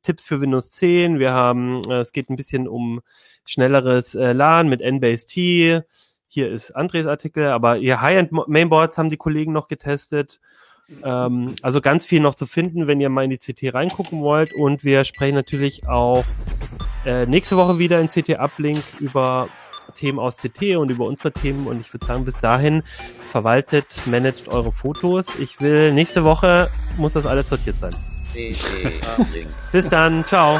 [0.02, 1.20] Tipps für Windows 10.
[1.20, 3.02] Wir haben, äh, es geht ein bisschen um
[3.48, 5.82] schnelleres äh, LAN mit NBase T.
[6.28, 10.40] Hier ist Andres Artikel, aber ihr High-End Mainboards haben die Kollegen noch getestet.
[11.04, 14.54] Ähm, also ganz viel noch zu finden, wenn ihr mal in die CT reingucken wollt.
[14.54, 16.26] Und wir sprechen natürlich auch
[17.06, 19.50] äh, nächste Woche wieder in CT Uplink über
[19.96, 21.68] Themen aus CT und über unsere Themen.
[21.68, 22.84] Und ich würde sagen, bis dahin
[23.32, 25.36] verwaltet, managt eure Fotos.
[25.40, 27.96] Ich will nächste Woche muss das alles sortiert sein.
[29.72, 30.60] Bis dann, ciao.